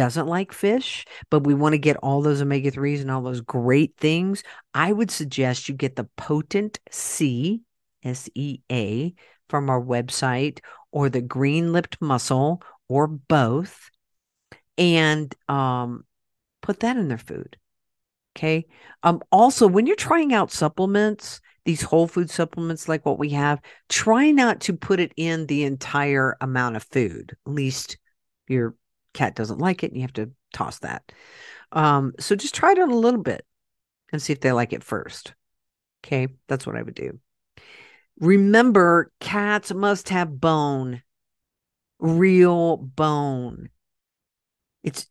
doesn't 0.00 0.28
like 0.28 0.50
fish, 0.50 1.04
but 1.28 1.44
we 1.44 1.52
want 1.52 1.74
to 1.74 1.78
get 1.78 1.98
all 1.98 2.22
those 2.22 2.40
omega 2.40 2.70
3s 2.70 3.02
and 3.02 3.10
all 3.10 3.20
those 3.20 3.42
great 3.42 3.98
things, 3.98 4.42
I 4.72 4.90
would 4.90 5.10
suggest 5.10 5.68
you 5.68 5.74
get 5.74 5.94
the 5.94 6.08
Potent 6.16 6.80
C, 6.90 7.60
S 8.02 8.30
E 8.34 8.60
A, 8.72 9.12
from 9.50 9.68
our 9.68 9.78
website 9.78 10.60
or 10.90 11.10
the 11.10 11.20
green 11.20 11.74
lipped 11.74 12.00
mussel 12.00 12.62
or 12.88 13.08
both 13.08 13.90
and 14.78 15.34
um, 15.50 16.06
put 16.62 16.80
that 16.80 16.96
in 16.96 17.08
their 17.08 17.18
food. 17.18 17.58
Okay. 18.34 18.64
Um, 19.02 19.20
also, 19.30 19.68
when 19.68 19.86
you're 19.86 19.96
trying 19.96 20.32
out 20.32 20.50
supplements, 20.50 21.42
these 21.66 21.82
whole 21.82 22.08
food 22.08 22.30
supplements 22.30 22.88
like 22.88 23.04
what 23.04 23.18
we 23.18 23.28
have, 23.30 23.60
try 23.90 24.30
not 24.30 24.62
to 24.62 24.72
put 24.72 24.98
it 24.98 25.12
in 25.18 25.44
the 25.44 25.64
entire 25.64 26.38
amount 26.40 26.76
of 26.76 26.84
food. 26.84 27.36
At 27.46 27.52
least 27.52 27.98
you're 28.48 28.76
cat 29.14 29.34
doesn't 29.34 29.58
like 29.58 29.82
it 29.82 29.88
and 29.88 29.96
you 29.96 30.02
have 30.02 30.12
to 30.14 30.30
toss 30.52 30.78
that. 30.80 31.12
Um, 31.72 32.14
so 32.18 32.34
just 32.34 32.54
try 32.54 32.72
it 32.72 32.78
on 32.78 32.90
a 32.90 32.96
little 32.96 33.22
bit 33.22 33.44
and 34.12 34.20
see 34.20 34.32
if 34.32 34.40
they 34.40 34.52
like 34.52 34.72
it 34.72 34.84
first. 34.84 35.34
Okay, 36.04 36.28
that's 36.48 36.66
what 36.66 36.76
I 36.76 36.82
would 36.82 36.94
do. 36.94 37.18
Remember, 38.18 39.12
cats 39.20 39.72
must 39.72 40.10
have 40.10 40.40
bone, 40.40 41.02
real 41.98 42.76
bone. 42.76 43.70
It's 44.82 45.06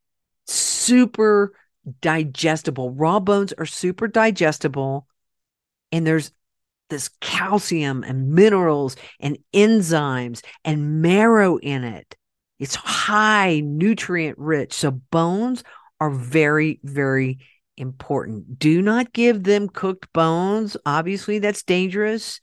super 0.45 1.53
digestible. 2.01 2.91
Raw 2.91 3.19
bones 3.19 3.53
are 3.53 3.65
super 3.65 4.07
digestible, 4.07 5.07
and 5.91 6.05
there's 6.05 6.31
this 6.89 7.09
calcium 7.21 8.03
and 8.03 8.31
minerals 8.31 8.95
and 9.19 9.37
enzymes 9.53 10.41
and 10.65 11.01
marrow 11.01 11.57
in 11.57 11.83
it. 11.83 12.15
It's 12.59 12.75
high 12.75 13.61
nutrient 13.61 14.37
rich. 14.37 14.73
So 14.73 14.91
bones 14.91 15.63
are 15.99 16.11
very, 16.11 16.79
very 16.83 17.39
important. 17.77 18.59
Do 18.59 18.81
not 18.81 19.13
give 19.13 19.43
them 19.43 19.69
cooked 19.69 20.11
bones. 20.13 20.75
Obviously, 20.85 21.39
that's 21.39 21.63
dangerous. 21.63 22.39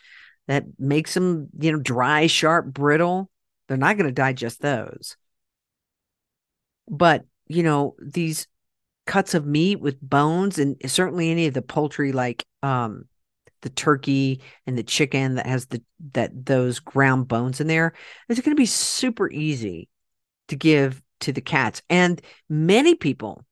That 0.48 0.64
makes 0.78 1.14
them, 1.14 1.48
you 1.58 1.72
know, 1.72 1.78
dry, 1.78 2.26
sharp, 2.26 2.66
brittle. 2.66 3.30
They're 3.68 3.76
not 3.76 3.96
going 3.96 4.06
to 4.06 4.12
digest 4.12 4.60
those. 4.62 5.16
But, 6.88 7.24
you 7.48 7.62
know, 7.62 7.96
these 8.00 8.46
cuts 9.06 9.34
of 9.34 9.46
meat 9.46 9.80
with 9.80 10.00
bones 10.00 10.58
and 10.58 10.76
certainly 10.86 11.30
any 11.30 11.46
of 11.46 11.54
the 11.54 11.62
poultry 11.62 12.10
like 12.10 12.44
um 12.64 13.04
the 13.62 13.70
turkey 13.70 14.42
and 14.66 14.76
the 14.76 14.82
chicken 14.82 15.36
that 15.36 15.46
has 15.46 15.66
the 15.66 15.80
that 16.12 16.30
those 16.44 16.80
ground 16.80 17.28
bones 17.28 17.60
in 17.60 17.66
there, 17.66 17.92
it's 18.28 18.40
going 18.40 18.54
to 18.54 18.60
be 18.60 18.66
super 18.66 19.30
easy 19.30 19.88
to 20.48 20.56
give 20.56 21.02
to 21.20 21.32
the 21.32 21.40
cats. 21.40 21.82
And 21.88 22.20
many 22.48 22.94
people 22.94 23.44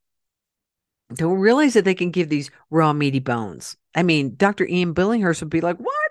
don't 1.14 1.38
realize 1.38 1.74
that 1.74 1.85
they 1.85 1.94
can 1.94 2.11
give 2.11 2.28
these 2.28 2.50
raw 2.70 2.92
meaty 2.92 3.20
bones. 3.20 3.76
I 3.94 4.02
mean, 4.02 4.35
Dr. 4.37 4.66
Ian 4.66 4.94
Billinghurst 4.94 5.40
would 5.40 5.50
be 5.50 5.61
like, 5.61 5.78
What? 5.78 6.11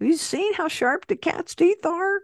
Have 0.00 0.08
you 0.08 0.16
seen 0.16 0.52
how 0.54 0.68
sharp 0.68 1.06
the 1.06 1.16
cat's 1.16 1.54
teeth 1.54 1.84
are? 1.84 2.20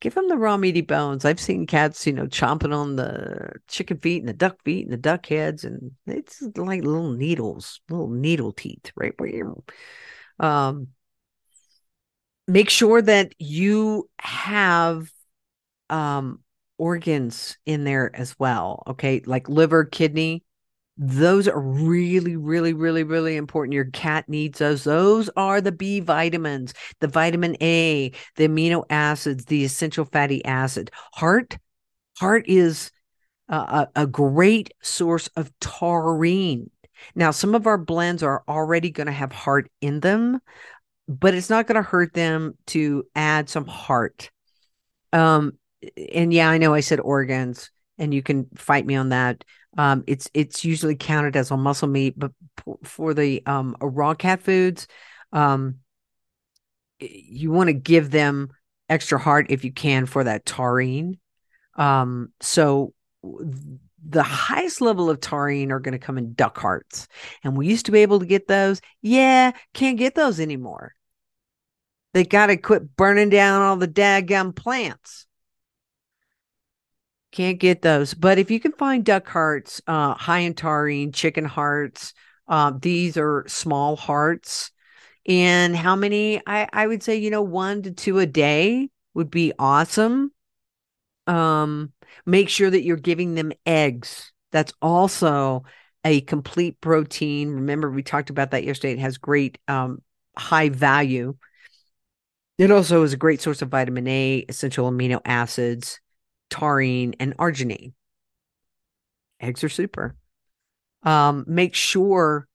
give 0.00 0.14
them 0.14 0.28
the 0.28 0.36
raw 0.36 0.56
meaty 0.56 0.80
bones. 0.80 1.24
I've 1.24 1.40
seen 1.40 1.66
cats, 1.66 2.06
you 2.06 2.12
know, 2.12 2.26
chomping 2.26 2.74
on 2.74 2.96
the 2.96 3.52
chicken 3.66 3.98
feet 3.98 4.20
and 4.20 4.28
the 4.28 4.32
duck 4.32 4.62
feet 4.64 4.84
and 4.84 4.92
the 4.92 4.96
duck 4.96 5.26
heads, 5.26 5.64
and 5.64 5.92
it's 6.06 6.42
like 6.56 6.82
little 6.82 7.12
needles, 7.12 7.80
little 7.88 8.08
needle 8.08 8.52
teeth, 8.52 8.92
right? 8.94 9.14
Um, 10.38 10.88
make 12.46 12.70
sure 12.70 13.02
that 13.02 13.34
you 13.38 14.08
have 14.20 15.10
um 15.90 16.40
organs 16.78 17.58
in 17.66 17.84
there 17.84 18.14
as 18.14 18.34
well. 18.38 18.82
Okay, 18.86 19.22
like 19.26 19.48
liver, 19.48 19.84
kidney. 19.84 20.44
Those 20.96 21.46
are 21.46 21.60
really, 21.60 22.36
really, 22.36 22.72
really, 22.72 23.04
really 23.04 23.36
important. 23.36 23.72
Your 23.72 23.84
cat 23.84 24.28
needs 24.28 24.58
those. 24.58 24.82
Those 24.82 25.30
are 25.36 25.60
the 25.60 25.70
B 25.70 26.00
vitamins, 26.00 26.74
the 27.00 27.06
vitamin 27.06 27.56
A, 27.60 28.10
the 28.34 28.48
amino 28.48 28.84
acids, 28.90 29.44
the 29.44 29.64
essential 29.64 30.04
fatty 30.04 30.44
acid. 30.44 30.90
Heart, 31.14 31.56
heart 32.18 32.46
is 32.48 32.90
a, 33.48 33.86
a 33.94 34.06
great 34.06 34.72
source 34.82 35.28
of 35.36 35.52
taurine. 35.60 36.70
Now, 37.14 37.30
some 37.30 37.54
of 37.54 37.66
our 37.66 37.78
blends 37.78 38.22
are 38.22 38.42
already 38.48 38.90
going 38.90 39.06
to 39.06 39.12
have 39.12 39.30
heart 39.30 39.70
in 39.80 40.00
them, 40.00 40.40
but 41.06 41.32
it's 41.34 41.50
not 41.50 41.66
going 41.66 41.76
to 41.76 41.88
hurt 41.88 42.12
them 42.12 42.54
to 42.68 43.04
add 43.14 43.48
some 43.48 43.66
heart. 43.66 44.30
Um, 45.12 45.52
and 46.12 46.32
yeah, 46.32 46.48
I 46.50 46.58
know 46.58 46.74
I 46.74 46.80
said 46.80 47.00
organs, 47.00 47.70
and 47.98 48.12
you 48.12 48.22
can 48.22 48.46
fight 48.54 48.86
me 48.86 48.94
on 48.94 49.10
that. 49.10 49.44
Um, 49.76 50.04
it's 50.06 50.30
it's 50.34 50.64
usually 50.64 50.96
counted 50.96 51.36
as 51.36 51.50
a 51.50 51.56
muscle 51.56 51.88
meat, 51.88 52.18
but 52.18 52.32
for 52.84 53.14
the 53.14 53.42
um, 53.46 53.76
raw 53.80 54.14
cat 54.14 54.42
foods, 54.42 54.88
um, 55.32 55.76
you 57.00 57.50
want 57.50 57.68
to 57.68 57.74
give 57.74 58.10
them 58.10 58.50
extra 58.88 59.18
heart 59.18 59.46
if 59.50 59.64
you 59.64 59.72
can 59.72 60.06
for 60.06 60.24
that 60.24 60.46
taurine. 60.46 61.18
Um, 61.76 62.32
so 62.40 62.92
the 63.22 64.22
highest 64.22 64.80
level 64.80 65.10
of 65.10 65.20
taurine 65.20 65.70
are 65.70 65.80
going 65.80 65.92
to 65.92 66.04
come 66.04 66.18
in 66.18 66.34
duck 66.34 66.58
hearts, 66.58 67.06
and 67.44 67.56
we 67.56 67.68
used 67.68 67.86
to 67.86 67.92
be 67.92 68.00
able 68.00 68.20
to 68.20 68.26
get 68.26 68.48
those. 68.48 68.80
Yeah, 69.02 69.52
can't 69.74 69.98
get 69.98 70.14
those 70.14 70.40
anymore. 70.40 70.94
They 72.14 72.24
got 72.24 72.46
to 72.46 72.56
quit 72.56 72.96
burning 72.96 73.28
down 73.28 73.62
all 73.62 73.76
the 73.76 73.86
daggum 73.86 74.56
plants. 74.56 75.27
Can't 77.30 77.58
get 77.60 77.82
those. 77.82 78.14
But 78.14 78.38
if 78.38 78.50
you 78.50 78.58
can 78.58 78.72
find 78.72 79.04
duck 79.04 79.28
hearts, 79.28 79.82
uh, 79.86 80.14
high 80.14 80.40
in 80.40 80.54
taurine, 80.54 81.12
chicken 81.12 81.44
hearts, 81.44 82.14
uh, 82.48 82.72
these 82.80 83.16
are 83.16 83.44
small 83.46 83.96
hearts. 83.96 84.70
And 85.26 85.76
how 85.76 85.94
many? 85.94 86.40
I, 86.46 86.68
I 86.72 86.86
would 86.86 87.02
say, 87.02 87.16
you 87.16 87.30
know, 87.30 87.42
one 87.42 87.82
to 87.82 87.90
two 87.90 88.18
a 88.18 88.26
day 88.26 88.88
would 89.12 89.30
be 89.30 89.52
awesome. 89.58 90.32
Um, 91.26 91.92
make 92.24 92.48
sure 92.48 92.70
that 92.70 92.82
you're 92.82 92.96
giving 92.96 93.34
them 93.34 93.52
eggs. 93.66 94.32
That's 94.50 94.72
also 94.80 95.64
a 96.04 96.22
complete 96.22 96.80
protein. 96.80 97.50
Remember, 97.50 97.90
we 97.90 98.02
talked 98.02 98.30
about 98.30 98.52
that 98.52 98.64
yesterday. 98.64 98.94
It 98.94 99.00
has 99.00 99.18
great 99.18 99.58
um, 99.68 100.00
high 100.36 100.70
value. 100.70 101.36
It 102.56 102.70
also 102.70 103.02
is 103.02 103.12
a 103.12 103.18
great 103.18 103.42
source 103.42 103.60
of 103.60 103.68
vitamin 103.68 104.08
A, 104.08 104.44
essential 104.48 104.90
amino 104.90 105.20
acids, 105.24 106.00
taurine, 106.50 107.14
and 107.20 107.36
arginine. 107.36 107.92
Eggs 109.40 109.62
are 109.64 109.68
super. 109.68 110.16
Um, 111.02 111.44
make 111.46 111.74
sure 111.74 112.48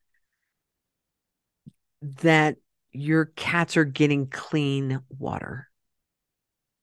that 2.01 2.57
your 2.91 3.25
cats 3.25 3.77
are 3.77 3.85
getting 3.85 4.27
clean 4.27 5.01
water. 5.17 5.69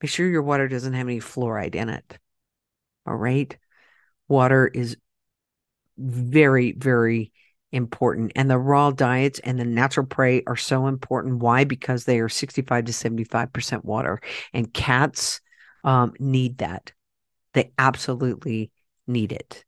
Make 0.03 0.11
sure 0.11 0.29
your 0.29 0.43
water 0.43 0.67
doesn't 0.67 0.95
have 0.95 1.07
any 1.07 1.21
fluoride 1.21 1.75
in 1.75 1.91
it. 1.91 2.19
All 3.07 3.17
right. 3.17 3.57
Water 4.29 4.67
is 4.67 4.97
very, 5.99 6.73
very 6.73 7.33
important. 7.73 8.33
And 8.35 8.51
the 8.51 8.59
raw 8.59 8.91
diets 8.91 9.39
and 9.41 9.59
the 9.59 9.65
natural 9.65 10.07
prey 10.07 10.43
are 10.47 10.57
so 10.57 10.87
important. 10.87 11.39
Why? 11.39 11.65
Because 11.65 12.05
they 12.05 12.21
are 12.21 12.29
65 12.29 12.87
to 12.87 12.93
75% 12.93 13.85
water. 13.85 14.21
And 14.53 14.73
cats 14.73 15.41
um, 15.85 16.15
need 16.19 16.59
that. 16.59 16.93
They 17.55 17.73
absolutely 17.79 18.71
need 19.07 19.33
it. 19.33 19.65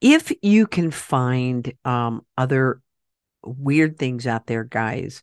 If 0.00 0.32
you 0.42 0.66
can 0.66 0.90
find 0.90 1.72
um, 1.84 2.24
other 2.36 2.80
weird 3.44 3.98
things 3.98 4.26
out 4.26 4.46
there, 4.46 4.64
guys, 4.64 5.22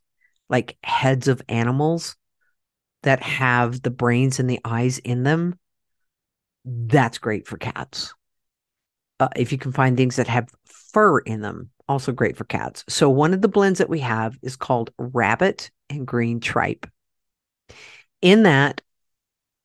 like 0.49 0.77
heads 0.83 1.27
of 1.27 1.41
animals 1.49 2.15
that 3.03 3.21
have 3.21 3.81
the 3.81 3.91
brains 3.91 4.39
and 4.39 4.49
the 4.49 4.59
eyes 4.63 4.99
in 4.99 5.23
them, 5.23 5.57
that's 6.65 7.17
great 7.17 7.47
for 7.47 7.57
cats. 7.57 8.13
Uh, 9.19 9.29
if 9.35 9.51
you 9.51 9.57
can 9.57 9.71
find 9.71 9.97
things 9.97 10.15
that 10.15 10.27
have 10.27 10.49
fur 10.65 11.19
in 11.19 11.41
them, 11.41 11.71
also 11.87 12.11
great 12.11 12.37
for 12.37 12.45
cats. 12.45 12.85
So, 12.87 13.09
one 13.09 13.33
of 13.33 13.41
the 13.41 13.47
blends 13.47 13.79
that 13.79 13.89
we 13.89 13.99
have 13.99 14.37
is 14.41 14.55
called 14.55 14.91
Rabbit 14.97 15.71
and 15.89 16.07
Green 16.07 16.39
Tripe. 16.39 16.87
In 18.21 18.43
that 18.43 18.81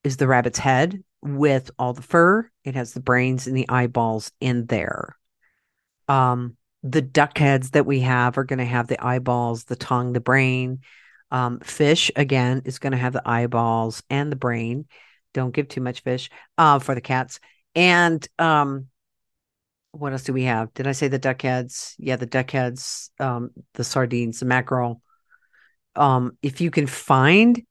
is 0.02 0.16
the 0.16 0.26
rabbit's 0.26 0.58
head 0.58 1.02
with 1.24 1.70
all 1.78 1.94
the 1.94 2.02
fur, 2.02 2.48
it 2.64 2.74
has 2.74 2.92
the 2.92 3.00
brains 3.00 3.46
and 3.46 3.56
the 3.56 3.68
eyeballs 3.68 4.30
in 4.40 4.66
there. 4.66 5.16
Um, 6.06 6.56
the 6.82 7.02
duck 7.02 7.38
heads 7.38 7.70
that 7.70 7.86
we 7.86 8.00
have 8.00 8.36
are 8.36 8.44
going 8.44 8.58
to 8.58 8.64
have 8.64 8.88
the 8.88 9.02
eyeballs, 9.02 9.64
the 9.64 9.76
tongue, 9.76 10.12
the 10.12 10.20
brain. 10.20 10.80
Um, 11.30 11.60
fish 11.60 12.10
again 12.14 12.62
is 12.66 12.78
going 12.78 12.92
to 12.92 12.98
have 12.98 13.14
the 13.14 13.26
eyeballs 13.26 14.02
and 14.10 14.30
the 14.30 14.36
brain. 14.36 14.86
Don't 15.32 15.54
give 15.54 15.66
too 15.66 15.80
much 15.80 16.02
fish 16.02 16.30
uh, 16.58 16.78
for 16.78 16.94
the 16.94 17.00
cats. 17.00 17.40
And 17.74 18.26
um, 18.38 18.88
what 19.92 20.12
else 20.12 20.24
do 20.24 20.32
we 20.34 20.44
have? 20.44 20.74
Did 20.74 20.86
I 20.86 20.92
say 20.92 21.08
the 21.08 21.18
duck 21.18 21.40
heads? 21.42 21.96
Yeah, 21.98 22.16
the 22.16 22.26
duck 22.26 22.50
heads, 22.50 23.10
um, 23.18 23.50
the 23.72 23.82
sardines, 23.82 24.40
the 24.40 24.46
mackerel. 24.46 25.00
Um, 25.96 26.36
if 26.42 26.60
you 26.60 26.70
can 26.70 26.86
find 26.86 27.62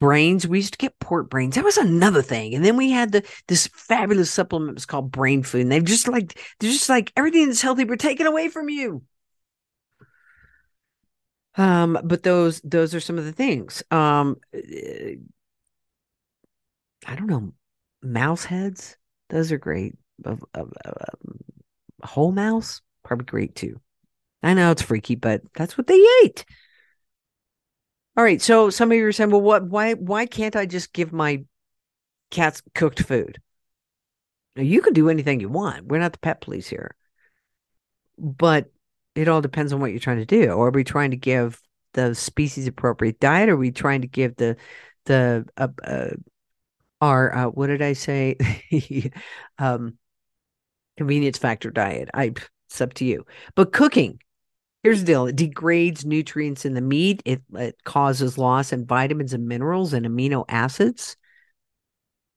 brains, 0.00 0.48
we 0.48 0.58
used 0.58 0.72
to 0.72 0.78
get 0.78 0.98
pork 0.98 1.30
brains. 1.30 1.54
That 1.54 1.64
was 1.64 1.76
another 1.76 2.22
thing. 2.22 2.54
And 2.54 2.64
then 2.64 2.76
we 2.76 2.90
had 2.90 3.12
the 3.12 3.22
this 3.46 3.68
fabulous 3.68 4.30
supplement 4.30 4.74
was 4.74 4.86
called 4.86 5.12
brain 5.12 5.42
food. 5.42 5.62
And 5.62 5.72
they've 5.72 5.84
just 5.84 6.08
like 6.08 6.38
they're 6.58 6.70
just 6.70 6.88
like 6.88 7.12
everything 7.16 7.46
that's 7.46 7.62
healthy, 7.62 7.84
we're 7.84 7.96
taking 7.96 8.26
away 8.26 8.48
from 8.48 8.68
you. 8.68 9.02
Um, 11.56 11.98
but 12.02 12.22
those 12.22 12.60
those 12.62 12.94
are 12.94 13.00
some 13.00 13.18
of 13.18 13.24
the 13.24 13.32
things. 13.32 13.82
Um, 13.90 14.36
I 14.54 15.16
don't 17.14 17.26
know, 17.26 17.52
mouse 18.02 18.44
heads. 18.44 18.96
Those 19.28 19.52
are 19.52 19.58
great. 19.58 19.96
A, 20.24 20.36
a, 20.54 20.64
a, 20.84 22.06
whole 22.06 22.32
mouse, 22.32 22.80
probably 23.04 23.26
great 23.26 23.54
too. 23.54 23.80
I 24.42 24.54
know 24.54 24.70
it's 24.70 24.82
freaky, 24.82 25.16
but 25.16 25.42
that's 25.54 25.76
what 25.76 25.86
they 25.86 26.02
ate. 26.24 26.44
All 28.16 28.24
right. 28.24 28.40
So 28.42 28.70
some 28.70 28.90
of 28.90 28.98
you 28.98 29.06
are 29.06 29.12
saying, 29.12 29.30
well, 29.30 29.40
what 29.40 29.64
why 29.64 29.94
why 29.94 30.26
can't 30.26 30.56
I 30.56 30.66
just 30.66 30.92
give 30.92 31.12
my 31.12 31.44
cats 32.30 32.62
cooked 32.74 33.02
food? 33.02 33.40
Now, 34.56 34.62
you 34.62 34.82
can 34.82 34.92
do 34.92 35.08
anything 35.08 35.40
you 35.40 35.48
want. 35.48 35.86
We're 35.86 36.00
not 36.00 36.12
the 36.12 36.18
pet 36.18 36.40
police 36.40 36.68
here. 36.68 36.96
But 38.18 38.70
it 39.14 39.28
all 39.28 39.40
depends 39.40 39.72
on 39.72 39.80
what 39.80 39.90
you're 39.90 40.00
trying 40.00 40.18
to 40.18 40.26
do. 40.26 40.50
Or 40.50 40.68
are 40.68 40.72
we 40.72 40.84
trying 40.84 41.12
to 41.12 41.16
give 41.16 41.60
the 41.94 42.14
species 42.14 42.66
appropriate 42.66 43.20
diet? 43.20 43.48
Or 43.48 43.52
are 43.52 43.56
we 43.56 43.70
trying 43.70 44.02
to 44.02 44.08
give 44.08 44.36
the 44.36 44.56
the 45.06 45.46
uh, 45.56 45.68
uh, 45.82 46.10
our 47.00 47.34
uh, 47.34 47.46
what 47.46 47.68
did 47.68 47.82
I 47.82 47.94
say? 47.94 48.36
um, 49.58 49.96
convenience 50.96 51.38
factor 51.38 51.70
diet. 51.70 52.10
I 52.12 52.34
it's 52.68 52.80
up 52.80 52.94
to 52.94 53.04
you. 53.04 53.24
But 53.54 53.72
cooking, 53.72 54.20
here's 54.82 55.00
the 55.00 55.06
deal: 55.06 55.26
it 55.26 55.36
degrades 55.36 56.04
nutrients 56.04 56.64
in 56.64 56.74
the 56.74 56.80
meat. 56.80 57.22
It 57.24 57.42
it 57.54 57.82
causes 57.84 58.38
loss 58.38 58.72
in 58.72 58.86
vitamins 58.86 59.32
and 59.32 59.46
minerals 59.46 59.92
and 59.92 60.06
amino 60.06 60.44
acids. 60.48 61.16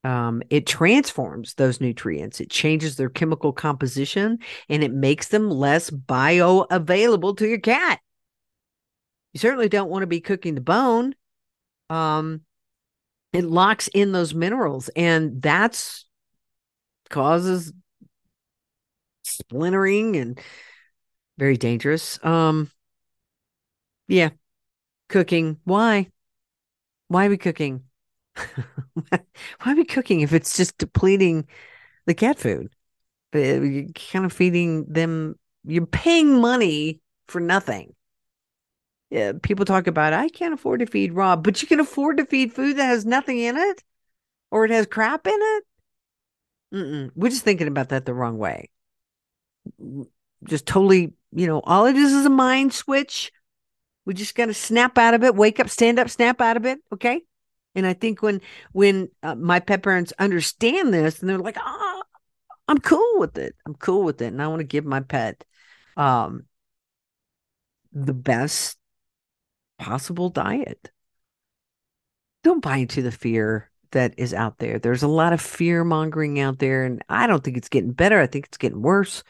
Um, 0.03 0.43
it 0.49 0.67
transforms 0.67 1.53
those 1.53 1.79
nutrients. 1.79 2.41
It 2.41 2.49
changes 2.49 2.97
their 2.97 3.09
chemical 3.09 3.53
composition 3.53 4.39
and 4.67 4.83
it 4.83 4.91
makes 4.91 5.29
them 5.29 5.49
less 5.49 5.89
bioavailable 5.89 7.37
to 7.37 7.47
your 7.47 7.59
cat. 7.59 8.01
You 9.31 9.39
certainly 9.39 9.69
don't 9.69 9.89
want 9.89 10.03
to 10.03 10.07
be 10.07 10.19
cooking 10.19 10.55
the 10.55 10.61
bone. 10.61 11.15
Um, 11.89 12.41
it 13.31 13.45
locks 13.45 13.87
in 13.93 14.11
those 14.11 14.33
minerals 14.33 14.89
and 14.95 15.41
that's 15.41 16.05
causes 17.09 17.71
splintering 19.23 20.17
and 20.17 20.39
very 21.37 21.57
dangerous 21.57 22.23
um 22.23 22.69
yeah 24.07 24.29
cooking 25.09 25.57
why 25.63 26.07
why 27.07 27.25
are 27.25 27.29
we 27.29 27.37
cooking 27.37 27.83
why 29.09 29.19
are 29.65 29.75
we 29.75 29.85
cooking 29.85 30.21
if 30.21 30.33
it's 30.33 30.57
just 30.57 30.77
depleting 30.77 31.47
the 32.05 32.13
cat 32.13 32.37
food 32.37 32.69
uh, 33.35 33.39
you're 33.39 33.85
kind 34.11 34.25
of 34.25 34.33
feeding 34.33 34.85
them 34.85 35.35
you're 35.65 35.85
paying 35.85 36.39
money 36.39 36.99
for 37.27 37.39
nothing 37.39 37.93
yeah, 39.13 39.33
people 39.43 39.63
talk 39.63 39.85
about 39.85 40.13
I 40.13 40.27
can't 40.27 40.55
afford 40.55 40.79
to 40.79 40.87
feed 40.87 41.13
Rob, 41.13 41.43
but 41.43 41.61
you 41.61 41.67
can 41.67 41.79
afford 41.79 42.17
to 42.17 42.25
feed 42.25 42.51
food 42.51 42.77
that 42.77 42.85
has 42.85 43.05
nothing 43.05 43.37
in 43.37 43.55
it. 43.57 43.83
or 44.51 44.65
it 44.65 44.71
has 44.71 44.87
crap 44.87 45.27
in 45.27 45.33
it. 45.35 45.63
Mm-mm. 46.73 47.11
We're 47.15 47.29
just 47.29 47.43
thinking 47.43 47.67
about 47.67 47.89
that 47.89 48.05
the 48.05 48.13
wrong 48.13 48.37
way. 48.39 48.69
Just 50.45 50.65
totally, 50.65 51.13
you 51.35 51.47
know, 51.47 51.61
all 51.61 51.85
it 51.85 51.95
is 51.95 52.11
is 52.11 52.25
a 52.25 52.29
mind 52.29 52.73
switch. 52.73 53.31
We 54.05 54.13
just 54.13 54.35
got 54.35 54.47
to 54.47 54.53
snap 54.53 54.97
out 54.97 55.13
of 55.13 55.23
it, 55.23 55.35
wake 55.35 55.59
up, 55.59 55.69
stand 55.69 55.99
up, 55.99 56.09
snap 56.09 56.41
out 56.41 56.57
of 56.57 56.65
it. 56.65 56.79
Okay. 56.91 57.21
And 57.75 57.87
I 57.87 57.93
think 57.93 58.21
when 58.21 58.41
when 58.71 59.09
uh, 59.23 59.35
my 59.35 59.59
pet 59.59 59.81
parents 59.81 60.13
understand 60.19 60.93
this, 60.93 61.19
and 61.19 61.29
they're 61.29 61.39
like, 61.39 61.57
"Ah, 61.57 62.03
I'm 62.67 62.79
cool 62.79 63.19
with 63.19 63.37
it. 63.37 63.55
I'm 63.65 63.75
cool 63.75 64.03
with 64.03 64.21
it," 64.21 64.27
and 64.27 64.41
I 64.41 64.47
want 64.47 64.59
to 64.59 64.65
give 64.65 64.85
my 64.85 64.99
pet 64.99 65.43
um 65.97 66.43
the 67.91 68.13
best 68.13 68.77
possible 69.79 70.29
diet. 70.29 70.91
Don't 72.43 72.61
buy 72.61 72.77
into 72.77 73.01
the 73.01 73.11
fear 73.11 73.71
that 73.91 74.13
is 74.17 74.33
out 74.33 74.57
there. 74.57 74.79
There's 74.79 75.03
a 75.03 75.07
lot 75.07 75.33
of 75.33 75.41
fear 75.41 75.83
mongering 75.83 76.39
out 76.39 76.59
there, 76.59 76.83
and 76.83 77.01
I 77.09 77.25
don't 77.25 77.43
think 77.43 77.57
it's 77.57 77.69
getting 77.69 77.91
better. 77.91 78.19
I 78.19 78.27
think 78.27 78.45
it's 78.45 78.57
getting 78.57 78.81
worse. 78.81 79.23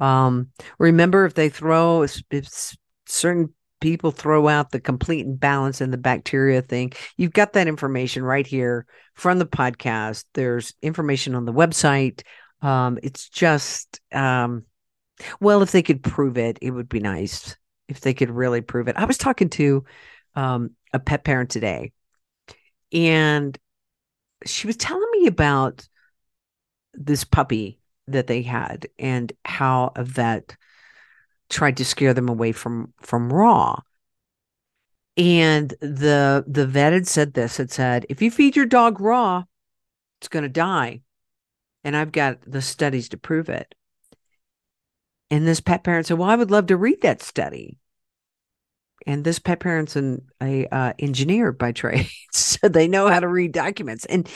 Um, 0.00 0.48
remember, 0.78 1.26
if 1.26 1.34
they 1.34 1.48
throw, 1.48 2.02
if, 2.02 2.76
certain 3.06 3.54
people 3.80 4.10
throw 4.10 4.48
out 4.48 4.70
the 4.70 4.80
complete 4.80 5.26
imbalance 5.26 5.80
in 5.80 5.90
the 5.90 5.98
bacteria 5.98 6.62
thing, 6.62 6.92
you've 7.16 7.32
got 7.32 7.52
that 7.52 7.68
information 7.68 8.22
right 8.22 8.46
here 8.46 8.86
from 9.14 9.38
the 9.38 9.46
podcast. 9.46 10.24
There's 10.34 10.74
information 10.82 11.34
on 11.34 11.44
the 11.44 11.52
website. 11.52 12.22
Um, 12.62 12.98
it's 13.02 13.28
just, 13.28 14.00
um, 14.12 14.64
well, 15.40 15.62
if 15.62 15.72
they 15.72 15.82
could 15.82 16.02
prove 16.02 16.38
it, 16.38 16.58
it 16.62 16.70
would 16.70 16.88
be 16.88 17.00
nice 17.00 17.56
if 17.88 18.00
they 18.00 18.14
could 18.14 18.30
really 18.30 18.60
prove 18.60 18.88
it. 18.88 18.96
I 18.96 19.04
was 19.04 19.18
talking 19.18 19.50
to 19.50 19.84
um, 20.34 20.70
a 20.92 20.98
pet 20.98 21.24
parent 21.24 21.50
today, 21.50 21.92
and 22.92 23.58
she 24.46 24.66
was 24.66 24.76
telling 24.76 25.08
me 25.12 25.26
about 25.26 25.86
this 26.94 27.24
puppy 27.24 27.79
that 28.12 28.26
they 28.26 28.42
had 28.42 28.88
and 28.98 29.32
how 29.44 29.92
vet 29.98 30.56
tried 31.48 31.76
to 31.78 31.84
scare 31.84 32.14
them 32.14 32.28
away 32.28 32.52
from 32.52 32.92
from 33.00 33.32
raw. 33.32 33.80
And 35.16 35.70
the 35.80 36.44
the 36.46 36.66
vet 36.66 36.92
had 36.92 37.06
said 37.06 37.34
this 37.34 37.56
had 37.56 37.70
said 37.70 38.06
if 38.08 38.22
you 38.22 38.30
feed 38.30 38.56
your 38.56 38.66
dog 38.66 39.00
raw 39.00 39.44
it's 40.20 40.28
going 40.28 40.44
to 40.44 40.48
die. 40.48 41.02
And 41.82 41.96
i've 41.96 42.12
got 42.12 42.40
the 42.42 42.62
studies 42.62 43.08
to 43.10 43.16
prove 43.16 43.48
it. 43.48 43.74
And 45.30 45.46
this 45.46 45.60
pet 45.60 45.84
parent 45.84 46.06
said 46.06 46.18
well 46.18 46.30
i 46.30 46.36
would 46.36 46.50
love 46.50 46.66
to 46.66 46.76
read 46.76 47.02
that 47.02 47.22
study. 47.22 47.78
And 49.06 49.24
this 49.24 49.38
pet 49.38 49.60
parent's 49.60 49.96
an 49.96 50.22
a 50.42 50.66
uh, 50.66 50.92
engineer 50.98 51.52
by 51.52 51.72
trade, 51.72 52.08
so 52.32 52.68
they 52.68 52.86
know 52.86 53.08
how 53.08 53.20
to 53.20 53.28
read 53.28 53.52
documents. 53.52 54.04
And 54.04 54.28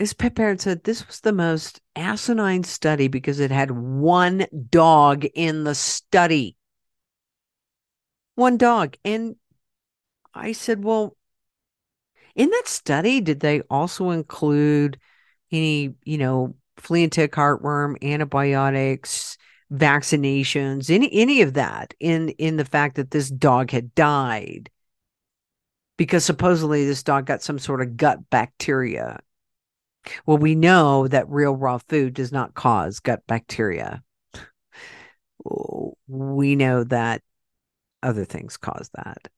this 0.00 0.14
pet 0.14 0.34
parent 0.34 0.62
said 0.62 0.82
this 0.82 1.06
was 1.06 1.20
the 1.20 1.32
most 1.32 1.78
asinine 1.94 2.64
study 2.64 3.06
because 3.06 3.38
it 3.38 3.50
had 3.50 3.70
one 3.70 4.46
dog 4.70 5.26
in 5.34 5.64
the 5.64 5.74
study. 5.74 6.56
One 8.34 8.56
dog. 8.56 8.96
And 9.04 9.36
I 10.32 10.52
said, 10.52 10.82
well, 10.82 11.18
in 12.34 12.48
that 12.48 12.66
study, 12.66 13.20
did 13.20 13.40
they 13.40 13.60
also 13.68 14.08
include 14.08 14.98
any, 15.52 15.92
you 16.04 16.16
know, 16.16 16.56
flea 16.78 17.02
and 17.02 17.12
tick 17.12 17.32
heartworm, 17.32 18.02
antibiotics, 18.02 19.36
vaccinations, 19.70 20.88
any 20.88 21.12
any 21.12 21.42
of 21.42 21.52
that 21.54 21.92
in 22.00 22.30
in 22.30 22.56
the 22.56 22.64
fact 22.64 22.96
that 22.96 23.10
this 23.10 23.28
dog 23.28 23.70
had 23.70 23.94
died 23.94 24.70
because 25.98 26.24
supposedly 26.24 26.86
this 26.86 27.02
dog 27.02 27.26
got 27.26 27.42
some 27.42 27.58
sort 27.58 27.82
of 27.82 27.98
gut 27.98 28.30
bacteria. 28.30 29.20
Well, 30.26 30.38
we 30.38 30.54
know 30.54 31.08
that 31.08 31.28
real 31.28 31.54
raw 31.54 31.78
food 31.78 32.14
does 32.14 32.32
not 32.32 32.54
cause 32.54 33.00
gut 33.00 33.26
bacteria. 33.26 34.02
We 36.08 36.56
know 36.56 36.84
that 36.84 37.22
other 38.02 38.24
things 38.24 38.56
cause 38.56 38.90
that. 38.94 39.28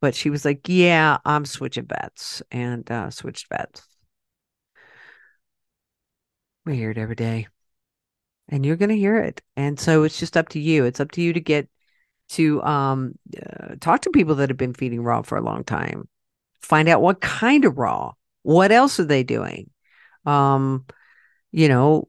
But 0.00 0.14
she 0.14 0.30
was 0.30 0.44
like, 0.44 0.68
"Yeah, 0.68 1.18
I'm 1.24 1.44
switching 1.46 1.86
vets," 1.86 2.42
and 2.50 2.88
uh, 2.90 3.10
switched 3.10 3.48
vets. 3.48 3.86
it 6.66 6.98
every 6.98 7.14
day 7.14 7.46
and 8.48 8.64
you're 8.64 8.76
going 8.76 8.90
to 8.90 8.96
hear 8.96 9.18
it. 9.18 9.42
And 9.56 9.78
so 9.78 10.04
it's 10.04 10.18
just 10.18 10.36
up 10.36 10.48
to 10.50 10.60
you. 10.60 10.84
It's 10.84 11.00
up 11.00 11.10
to 11.12 11.22
you 11.22 11.32
to 11.32 11.40
get 11.40 11.68
to 12.30 12.62
um, 12.62 13.14
uh, 13.40 13.76
talk 13.80 14.02
to 14.02 14.10
people 14.10 14.36
that 14.36 14.50
have 14.50 14.58
been 14.58 14.74
feeding 14.74 15.02
raw 15.02 15.22
for 15.22 15.36
a 15.38 15.42
long 15.42 15.64
time. 15.64 16.08
Find 16.60 16.88
out 16.88 17.02
what 17.02 17.20
kind 17.20 17.64
of 17.64 17.78
raw. 17.78 18.12
What 18.46 18.70
else 18.70 19.00
are 19.00 19.04
they 19.04 19.22
doing? 19.22 19.70
Um, 20.24 20.86
you 21.50 21.68
know, 21.68 22.08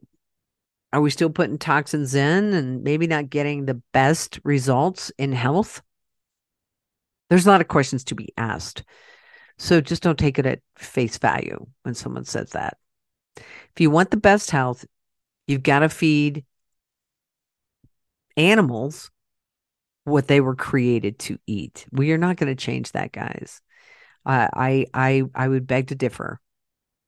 are 0.92 1.00
we 1.00 1.10
still 1.10 1.30
putting 1.30 1.58
toxins 1.58 2.14
in 2.14 2.52
and 2.52 2.82
maybe 2.82 3.06
not 3.06 3.30
getting 3.30 3.64
the 3.66 3.82
best 3.92 4.40
results 4.44 5.10
in 5.18 5.32
health? 5.32 5.82
There's 7.28 7.46
a 7.46 7.50
lot 7.50 7.60
of 7.60 7.68
questions 7.68 8.04
to 8.04 8.14
be 8.14 8.32
asked. 8.36 8.84
So 9.58 9.80
just 9.80 10.02
don't 10.02 10.18
take 10.18 10.38
it 10.38 10.46
at 10.46 10.60
face 10.76 11.18
value 11.18 11.66
when 11.82 11.94
someone 11.94 12.24
says 12.24 12.50
that. 12.50 12.76
If 13.36 13.80
you 13.80 13.90
want 13.90 14.10
the 14.10 14.16
best 14.16 14.50
health, 14.50 14.86
You've 15.48 15.62
got 15.62 15.78
to 15.78 15.88
feed 15.88 16.44
animals 18.36 19.10
what 20.04 20.28
they 20.28 20.40
were 20.40 20.54
created 20.54 21.18
to 21.20 21.38
eat. 21.46 21.86
We 21.90 22.12
are 22.12 22.18
not 22.18 22.36
going 22.36 22.54
to 22.54 22.64
change 22.64 22.92
that, 22.92 23.12
guys. 23.12 23.62
I 24.26 24.86
I 24.94 25.22
I 25.34 25.48
would 25.48 25.66
beg 25.66 25.88
to 25.88 25.94
differ. 25.94 26.40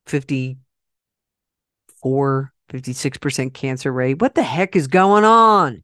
54 0.06 2.52
56% 2.70 3.52
cancer 3.52 3.92
rate. 3.92 4.20
What 4.20 4.34
the 4.34 4.42
heck 4.42 4.76
is 4.76 4.86
going 4.86 5.24
on? 5.24 5.82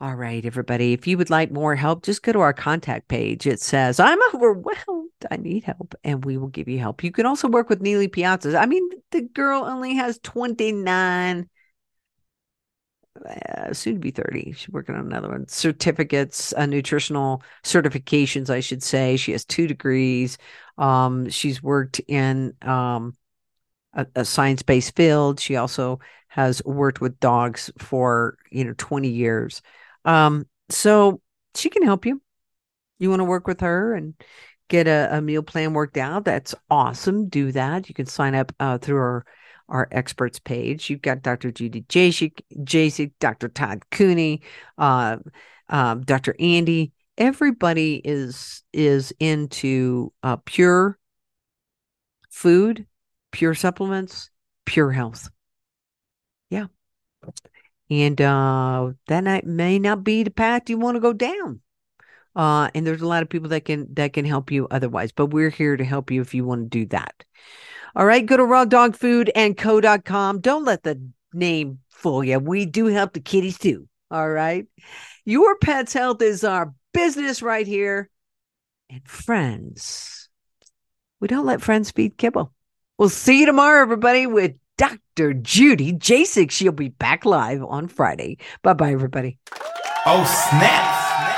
All 0.00 0.14
right, 0.14 0.44
everybody. 0.44 0.92
If 0.92 1.08
you 1.08 1.18
would 1.18 1.30
like 1.30 1.50
more 1.50 1.74
help, 1.74 2.04
just 2.04 2.22
go 2.22 2.32
to 2.32 2.40
our 2.40 2.52
contact 2.52 3.08
page. 3.08 3.46
It 3.46 3.60
says, 3.60 3.98
I'm 3.98 4.18
overwhelmed. 4.32 5.10
I 5.30 5.36
need 5.36 5.64
help, 5.64 5.94
and 6.04 6.24
we 6.24 6.36
will 6.36 6.48
give 6.48 6.68
you 6.68 6.78
help. 6.78 7.02
You 7.02 7.10
can 7.10 7.26
also 7.26 7.48
work 7.48 7.68
with 7.68 7.80
Neely 7.80 8.06
Piazzas. 8.06 8.56
I 8.56 8.66
mean, 8.66 8.88
the 9.10 9.22
girl 9.22 9.64
only 9.64 9.96
has 9.96 10.20
29, 10.22 11.48
uh, 13.26 13.72
soon 13.72 13.94
to 13.94 14.00
be 14.00 14.10
30. 14.10 14.52
She's 14.52 14.68
working 14.68 14.94
on 14.94 15.06
another 15.06 15.28
one. 15.28 15.48
Certificates, 15.48 16.52
uh, 16.54 16.66
nutritional 16.66 17.42
certifications, 17.64 18.50
I 18.50 18.60
should 18.60 18.82
say. 18.82 19.16
She 19.16 19.32
has 19.32 19.44
two 19.44 19.66
degrees. 19.66 20.38
Um, 20.76 21.28
she's 21.28 21.62
worked 21.62 22.00
in 22.08 22.54
um, 22.62 23.14
a, 23.94 24.06
a 24.14 24.24
science 24.24 24.62
based 24.62 24.96
field. 24.96 25.40
She 25.40 25.56
also 25.56 26.00
has 26.28 26.62
worked 26.64 27.00
with 27.00 27.18
dogs 27.20 27.70
for, 27.78 28.36
you 28.50 28.64
know, 28.64 28.74
20 28.76 29.08
years. 29.08 29.62
Um, 30.04 30.46
so 30.68 31.20
she 31.54 31.70
can 31.70 31.82
help 31.82 32.06
you. 32.06 32.20
You 32.98 33.10
want 33.10 33.20
to 33.20 33.24
work 33.24 33.46
with 33.46 33.60
her 33.60 33.94
and 33.94 34.14
get 34.68 34.86
a, 34.86 35.08
a, 35.16 35.20
meal 35.20 35.42
plan 35.42 35.72
worked 35.72 35.96
out? 35.96 36.24
That's 36.24 36.54
awesome. 36.70 37.28
Do 37.28 37.52
that. 37.52 37.88
You 37.88 37.94
can 37.94 38.06
sign 38.06 38.34
up 38.34 38.52
uh, 38.60 38.78
through 38.78 38.98
our 38.98 39.26
our 39.68 39.88
experts 39.90 40.38
page. 40.38 40.90
You've 40.90 41.02
got 41.02 41.22
Dr. 41.22 41.50
Judy 41.50 41.82
Jasek, 41.82 43.12
Dr. 43.20 43.48
Todd 43.48 43.82
Cooney, 43.90 44.42
uh, 44.76 45.18
um, 45.68 46.02
Dr. 46.02 46.34
Andy. 46.38 46.92
Everybody 47.16 48.00
is 48.04 48.62
is 48.72 49.12
into 49.18 50.12
uh, 50.22 50.36
pure 50.44 50.98
food, 52.30 52.86
pure 53.32 53.54
supplements, 53.54 54.30
pure 54.64 54.92
health. 54.92 55.28
Yeah. 56.50 56.66
And 57.90 58.20
uh, 58.20 58.90
that 59.08 59.46
may 59.46 59.78
not 59.78 60.04
be 60.04 60.22
the 60.22 60.30
path 60.30 60.70
you 60.70 60.78
want 60.78 60.96
to 60.96 61.00
go 61.00 61.12
down. 61.12 61.60
Uh, 62.36 62.68
and 62.74 62.86
there's 62.86 63.02
a 63.02 63.06
lot 63.08 63.22
of 63.22 63.28
people 63.28 63.48
that 63.48 63.64
can 63.64 63.86
that 63.94 64.12
can 64.12 64.24
help 64.24 64.50
you 64.50 64.68
otherwise, 64.70 65.12
but 65.12 65.26
we're 65.26 65.50
here 65.50 65.76
to 65.76 65.84
help 65.84 66.10
you 66.10 66.20
if 66.20 66.34
you 66.34 66.44
want 66.44 66.62
to 66.62 66.68
do 66.68 66.86
that. 66.86 67.24
All 67.96 68.06
right, 68.06 68.24
go 68.24 68.36
to 68.36 68.42
rawdogfoodandco.com. 68.44 70.40
Don't 70.40 70.64
let 70.64 70.82
the 70.82 71.00
name 71.32 71.78
fool 71.88 72.22
you. 72.22 72.38
We 72.38 72.66
do 72.66 72.86
help 72.86 73.12
the 73.12 73.20
kitties 73.20 73.58
too. 73.58 73.88
All 74.10 74.28
right. 74.28 74.66
Your 75.24 75.56
pet's 75.58 75.92
health 75.92 76.22
is 76.22 76.44
our 76.44 76.72
business 76.94 77.42
right 77.42 77.66
here. 77.66 78.08
And 78.90 79.06
friends, 79.06 80.28
we 81.20 81.28
don't 81.28 81.44
let 81.44 81.60
friends 81.60 81.90
feed 81.90 82.16
kibble. 82.16 82.52
We'll 82.96 83.10
see 83.10 83.40
you 83.40 83.46
tomorrow, 83.46 83.82
everybody, 83.82 84.26
with 84.26 84.54
Dr. 84.78 85.34
Judy 85.34 85.92
Jasek. 85.92 86.50
She'll 86.50 86.72
be 86.72 86.88
back 86.88 87.24
live 87.24 87.62
on 87.62 87.88
Friday. 87.88 88.38
Bye 88.62 88.72
bye, 88.72 88.92
everybody. 88.92 89.38
Oh, 90.06 90.24
snap. 90.50 91.37